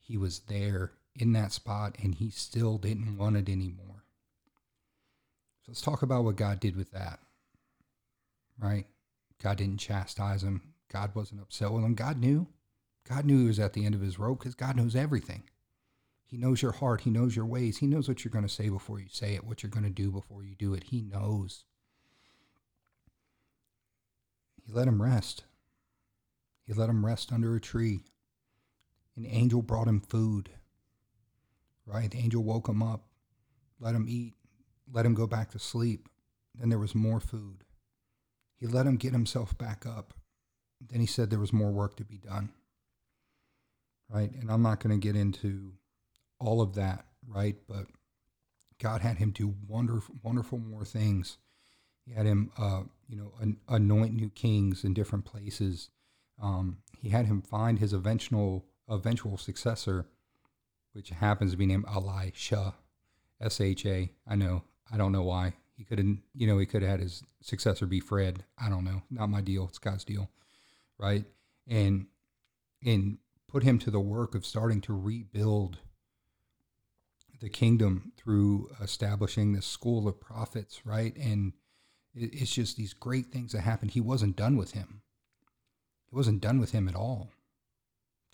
he 0.00 0.16
was 0.16 0.40
there 0.40 0.92
in 1.14 1.32
that 1.34 1.52
spot 1.52 1.96
and 2.02 2.14
he 2.14 2.30
still 2.30 2.78
didn't 2.78 3.16
want 3.16 3.36
it 3.36 3.48
anymore. 3.48 3.97
So 5.68 5.72
let's 5.72 5.82
talk 5.82 6.00
about 6.00 6.24
what 6.24 6.36
God 6.36 6.60
did 6.60 6.76
with 6.76 6.92
that. 6.92 7.20
Right? 8.58 8.86
God 9.42 9.58
didn't 9.58 9.76
chastise 9.76 10.42
him. 10.42 10.62
God 10.90 11.14
wasn't 11.14 11.42
upset 11.42 11.70
with 11.70 11.84
him. 11.84 11.94
God 11.94 12.18
knew. 12.18 12.46
God 13.06 13.26
knew 13.26 13.40
he 13.40 13.46
was 13.46 13.60
at 13.60 13.74
the 13.74 13.84
end 13.84 13.94
of 13.94 14.00
his 14.00 14.18
rope 14.18 14.38
because 14.38 14.54
God 14.54 14.76
knows 14.76 14.96
everything. 14.96 15.44
He 16.26 16.38
knows 16.38 16.62
your 16.62 16.72
heart. 16.72 17.02
He 17.02 17.10
knows 17.10 17.36
your 17.36 17.46
ways. 17.46 17.78
He 17.78 17.86
knows 17.86 18.08
what 18.08 18.24
you're 18.24 18.32
going 18.32 18.46
to 18.46 18.48
say 18.48 18.70
before 18.70 18.98
you 18.98 19.08
say 19.10 19.34
it, 19.34 19.44
what 19.44 19.62
you're 19.62 19.70
going 19.70 19.84
to 19.84 19.90
do 19.90 20.10
before 20.10 20.42
you 20.42 20.54
do 20.54 20.72
it. 20.74 20.84
He 20.84 21.02
knows. 21.02 21.64
He 24.66 24.72
let 24.72 24.88
him 24.88 25.02
rest. 25.02 25.44
He 26.66 26.72
let 26.72 26.90
him 26.90 27.04
rest 27.04 27.30
under 27.30 27.54
a 27.54 27.60
tree. 27.60 28.00
An 29.16 29.26
angel 29.26 29.62
brought 29.62 29.88
him 29.88 30.00
food 30.00 30.50
right? 31.88 32.10
The 32.10 32.18
angel 32.18 32.42
woke 32.42 32.68
him 32.68 32.82
up, 32.82 33.06
let 33.80 33.94
him 33.94 34.06
eat, 34.08 34.34
let 34.92 35.06
him 35.06 35.14
go 35.14 35.26
back 35.26 35.50
to 35.50 35.58
sleep. 35.58 36.08
Then 36.54 36.68
there 36.68 36.78
was 36.78 36.94
more 36.94 37.20
food. 37.20 37.64
He 38.56 38.66
let 38.66 38.86
him 38.86 38.96
get 38.96 39.12
himself 39.12 39.56
back 39.56 39.86
up. 39.86 40.14
Then 40.80 41.00
he 41.00 41.06
said 41.06 41.30
there 41.30 41.38
was 41.38 41.52
more 41.52 41.70
work 41.70 41.96
to 41.96 42.04
be 42.04 42.18
done. 42.18 42.50
Right? 44.08 44.32
And 44.32 44.50
I'm 44.50 44.62
not 44.62 44.80
going 44.80 44.98
to 44.98 45.06
get 45.06 45.16
into 45.16 45.72
all 46.40 46.60
of 46.60 46.74
that, 46.74 47.04
right? 47.26 47.56
But 47.68 47.86
God 48.80 49.00
had 49.02 49.18
him 49.18 49.30
do 49.30 49.54
wonderful, 49.66 50.14
wonderful 50.22 50.58
more 50.58 50.84
things. 50.84 51.38
He 52.06 52.14
had 52.14 52.26
him, 52.26 52.50
uh, 52.56 52.82
you 53.08 53.16
know, 53.16 53.32
an, 53.40 53.58
anoint 53.68 54.14
new 54.14 54.30
kings 54.30 54.82
in 54.82 54.94
different 54.94 55.24
places. 55.24 55.90
Um, 56.42 56.78
he 56.96 57.10
had 57.10 57.26
him 57.26 57.42
find 57.42 57.78
his 57.78 57.92
eventual 57.92 58.64
eventual 58.88 59.36
successor 59.36 60.06
which 60.92 61.10
happens 61.10 61.52
to 61.52 61.56
be 61.56 61.66
named 61.66 61.84
Elisha, 61.86 62.74
S 63.40 63.60
H 63.60 63.86
A. 63.86 64.10
I 64.26 64.34
know. 64.34 64.64
I 64.92 64.96
don't 64.96 65.12
know 65.12 65.22
why. 65.22 65.54
He 65.76 65.84
could 65.84 65.98
have, 65.98 66.06
you 66.34 66.46
know, 66.46 66.58
he 66.58 66.66
could 66.66 66.82
have 66.82 66.90
had 66.90 67.00
his 67.00 67.22
successor 67.40 67.86
be 67.86 68.00
Fred. 68.00 68.44
I 68.58 68.68
don't 68.68 68.84
know. 68.84 69.02
Not 69.10 69.28
my 69.28 69.40
deal. 69.40 69.66
It's 69.68 69.78
God's 69.78 70.04
deal, 70.04 70.30
right? 70.98 71.24
And 71.66 72.06
and 72.84 73.18
put 73.48 73.62
him 73.62 73.78
to 73.80 73.90
the 73.90 74.00
work 74.00 74.34
of 74.34 74.44
starting 74.46 74.80
to 74.82 74.92
rebuild 74.92 75.78
the 77.40 77.48
kingdom 77.48 78.12
through 78.16 78.70
establishing 78.80 79.52
the 79.52 79.62
school 79.62 80.08
of 80.08 80.20
prophets, 80.20 80.84
right? 80.84 81.16
And 81.16 81.52
it's 82.14 82.54
just 82.54 82.76
these 82.76 82.92
great 82.92 83.26
things 83.26 83.52
that 83.52 83.60
happened. 83.60 83.92
He 83.92 84.00
wasn't 84.00 84.36
done 84.36 84.56
with 84.56 84.72
him. 84.72 85.02
He 86.10 86.16
wasn't 86.16 86.40
done 86.40 86.58
with 86.58 86.72
him 86.72 86.88
at 86.88 86.96
all. 86.96 87.30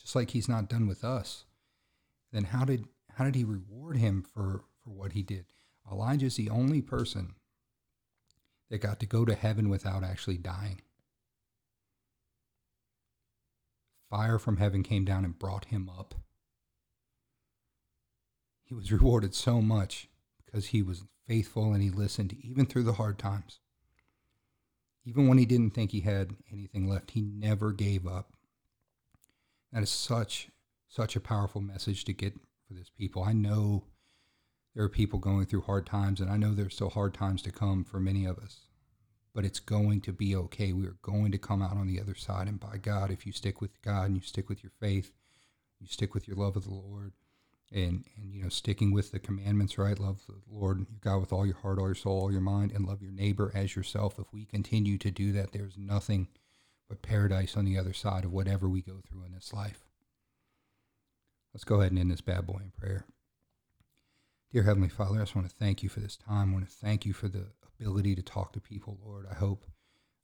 Just 0.00 0.16
like 0.16 0.30
he's 0.30 0.48
not 0.48 0.68
done 0.68 0.86
with 0.86 1.04
us 1.04 1.44
then 2.34 2.44
how 2.44 2.64
did 2.64 2.88
how 3.14 3.24
did 3.24 3.36
he 3.36 3.44
reward 3.44 3.96
him 3.96 4.22
for 4.22 4.64
for 4.82 4.90
what 4.90 5.12
he 5.12 5.22
did? 5.22 5.46
Elijah's 5.90 6.36
the 6.36 6.50
only 6.50 6.80
person 6.80 7.34
that 8.70 8.80
got 8.80 9.00
to 9.00 9.06
go 9.06 9.24
to 9.24 9.34
heaven 9.34 9.68
without 9.68 10.02
actually 10.02 10.38
dying. 10.38 10.80
Fire 14.10 14.38
from 14.38 14.56
heaven 14.58 14.82
came 14.82 15.04
down 15.04 15.24
and 15.24 15.38
brought 15.38 15.66
him 15.66 15.88
up. 15.88 16.14
He 18.64 18.74
was 18.74 18.92
rewarded 18.92 19.34
so 19.34 19.60
much 19.60 20.08
because 20.44 20.66
he 20.66 20.82
was 20.82 21.04
faithful 21.26 21.72
and 21.72 21.82
he 21.82 21.90
listened 21.90 22.36
even 22.42 22.66
through 22.66 22.84
the 22.84 22.94
hard 22.94 23.18
times. 23.18 23.60
Even 25.04 25.28
when 25.28 25.38
he 25.38 25.44
didn't 25.44 25.74
think 25.74 25.90
he 25.90 26.00
had 26.00 26.34
anything 26.50 26.88
left, 26.88 27.10
he 27.10 27.20
never 27.20 27.72
gave 27.72 28.06
up. 28.06 28.32
That 29.72 29.82
is 29.82 29.90
such 29.90 30.48
such 30.88 31.16
a 31.16 31.20
powerful 31.20 31.60
message 31.60 32.04
to 32.04 32.12
get 32.12 32.34
for 32.66 32.74
this 32.74 32.88
people. 32.88 33.24
I 33.24 33.32
know 33.32 33.84
there 34.74 34.84
are 34.84 34.88
people 34.88 35.18
going 35.18 35.46
through 35.46 35.62
hard 35.62 35.86
times, 35.86 36.20
and 36.20 36.30
I 36.30 36.36
know 36.36 36.52
there's 36.52 36.74
still 36.74 36.90
hard 36.90 37.14
times 37.14 37.42
to 37.42 37.52
come 37.52 37.84
for 37.84 38.00
many 38.00 38.24
of 38.24 38.38
us. 38.38 38.60
But 39.34 39.44
it's 39.44 39.60
going 39.60 40.00
to 40.02 40.12
be 40.12 40.36
okay. 40.36 40.72
We 40.72 40.86
are 40.86 40.96
going 41.02 41.32
to 41.32 41.38
come 41.38 41.60
out 41.60 41.76
on 41.76 41.88
the 41.88 42.00
other 42.00 42.14
side. 42.14 42.46
And 42.46 42.60
by 42.60 42.76
God, 42.76 43.10
if 43.10 43.26
you 43.26 43.32
stick 43.32 43.60
with 43.60 43.82
God 43.82 44.04
and 44.06 44.16
you 44.16 44.22
stick 44.22 44.48
with 44.48 44.62
your 44.62 44.70
faith, 44.80 45.12
you 45.80 45.88
stick 45.88 46.14
with 46.14 46.28
your 46.28 46.36
love 46.36 46.56
of 46.56 46.64
the 46.64 46.74
Lord, 46.74 47.12
and 47.72 48.04
and 48.16 48.32
you 48.32 48.42
know 48.42 48.48
sticking 48.48 48.92
with 48.92 49.10
the 49.10 49.18
commandments, 49.18 49.76
right? 49.76 49.98
Love 49.98 50.22
the 50.28 50.40
Lord 50.48 50.78
your 50.78 50.86
God 51.00 51.18
with 51.18 51.32
all 51.32 51.44
your 51.44 51.56
heart, 51.56 51.78
all 51.78 51.86
your 51.86 51.94
soul, 51.96 52.20
all 52.20 52.32
your 52.32 52.40
mind, 52.40 52.70
and 52.70 52.86
love 52.86 53.02
your 53.02 53.12
neighbor 53.12 53.50
as 53.54 53.74
yourself. 53.74 54.18
If 54.18 54.32
we 54.32 54.44
continue 54.44 54.98
to 54.98 55.10
do 55.10 55.32
that, 55.32 55.52
there's 55.52 55.76
nothing 55.76 56.28
but 56.88 57.02
paradise 57.02 57.56
on 57.56 57.64
the 57.64 57.78
other 57.78 57.92
side 57.92 58.24
of 58.24 58.32
whatever 58.32 58.68
we 58.68 58.82
go 58.82 59.00
through 59.04 59.24
in 59.24 59.32
this 59.32 59.52
life. 59.52 59.84
Let's 61.52 61.64
go 61.64 61.80
ahead 61.80 61.90
and 61.92 61.98
end 61.98 62.10
this 62.10 62.20
bad 62.20 62.46
boy 62.46 62.60
in 62.62 62.70
prayer. 62.70 63.04
Dear 64.54 64.62
Heavenly 64.62 64.88
Father, 64.88 65.16
I 65.16 65.22
just 65.22 65.34
want 65.34 65.50
to 65.50 65.56
thank 65.56 65.82
you 65.82 65.88
for 65.88 65.98
this 65.98 66.16
time. 66.16 66.50
I 66.50 66.52
want 66.52 66.70
to 66.70 66.76
thank 66.76 67.04
you 67.04 67.12
for 67.12 67.26
the 67.26 67.46
ability 67.76 68.14
to 68.14 68.22
talk 68.22 68.52
to 68.52 68.60
people, 68.60 69.00
Lord. 69.04 69.26
I 69.28 69.34
hope 69.34 69.64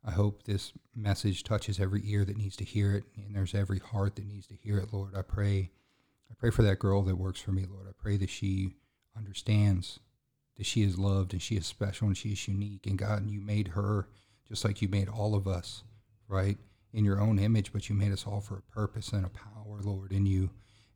I 0.04 0.12
hope 0.12 0.44
this 0.44 0.72
message 0.94 1.42
touches 1.42 1.80
every 1.80 2.00
ear 2.04 2.24
that 2.24 2.36
needs 2.36 2.54
to 2.58 2.64
hear 2.64 2.94
it, 2.94 3.02
and 3.16 3.34
there's 3.34 3.56
every 3.56 3.80
heart 3.80 4.14
that 4.14 4.28
needs 4.28 4.46
to 4.46 4.54
hear 4.54 4.78
it, 4.78 4.92
Lord. 4.92 5.16
I 5.16 5.22
pray, 5.22 5.72
I 6.30 6.34
pray 6.38 6.50
for 6.50 6.62
that 6.62 6.78
girl 6.78 7.02
that 7.02 7.16
works 7.16 7.40
for 7.40 7.50
me, 7.50 7.66
Lord. 7.68 7.88
I 7.88 7.92
pray 8.00 8.16
that 8.18 8.30
she 8.30 8.76
understands 9.16 9.98
that 10.56 10.64
she 10.64 10.84
is 10.84 10.96
loved 10.96 11.32
and 11.32 11.42
she 11.42 11.56
is 11.56 11.66
special 11.66 12.06
and 12.06 12.16
she 12.16 12.28
is 12.28 12.46
unique. 12.46 12.86
And 12.86 12.96
God, 12.96 13.28
you 13.28 13.40
made 13.40 13.66
her 13.66 14.06
just 14.46 14.64
like 14.64 14.80
you 14.80 14.86
made 14.86 15.08
all 15.08 15.34
of 15.34 15.48
us, 15.48 15.82
right, 16.28 16.56
in 16.92 17.04
your 17.04 17.20
own 17.20 17.40
image, 17.40 17.72
but 17.72 17.88
you 17.88 17.96
made 17.96 18.12
us 18.12 18.28
all 18.28 18.40
for 18.40 18.58
a 18.58 18.72
purpose 18.72 19.08
and 19.08 19.26
a 19.26 19.30
power, 19.30 19.80
Lord, 19.82 20.12
in 20.12 20.24
you. 20.24 20.50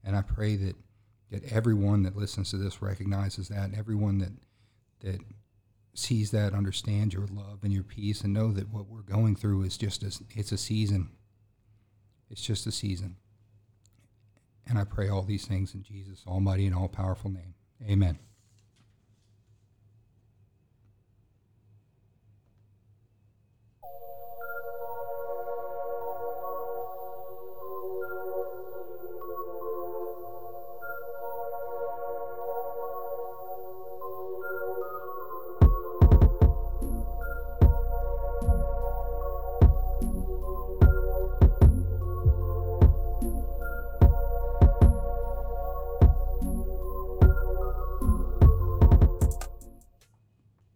And 0.05 0.15
I 0.15 0.23
pray 0.23 0.55
that 0.55 0.77
that 1.35 1.53
everyone 1.53 2.05
that 2.05 2.17
listens 2.17 2.51
to 2.51 2.57
this 2.57 2.81
recognizes 2.81 3.49
that, 3.49 3.65
and 3.65 3.77
everyone 3.77 4.19
that 4.19 4.33
that 5.01 5.21
sees 5.95 6.31
that 6.31 6.55
understands 6.55 7.15
your 7.15 7.27
love 7.27 7.61
and 7.63 7.73
your 7.73 7.83
peace, 7.83 8.23
and 8.23 8.33
know 8.33 8.53
that 8.53 8.71
what 8.71 8.89
we're 8.89 9.03
going 9.03 9.37
through 9.37 9.63
is 9.63 9.77
just 9.77 10.03
a, 10.03 10.13
it's 10.31 10.53
a 10.53 10.59
season. 10.59 11.11
It's 12.31 12.43
just 12.43 12.67
a 12.67 12.73
season. 12.73 13.17
And 14.67 14.79
I 14.79 14.85
pray 14.85 15.09
all 15.09 15.23
these 15.23 15.47
things 15.47 15.75
in 15.75 15.83
Jesus' 15.83 16.25
almighty 16.27 16.67
and 16.67 16.75
all 16.75 16.89
powerful 16.89 17.31
name. 17.31 17.55
Amen. 17.89 18.19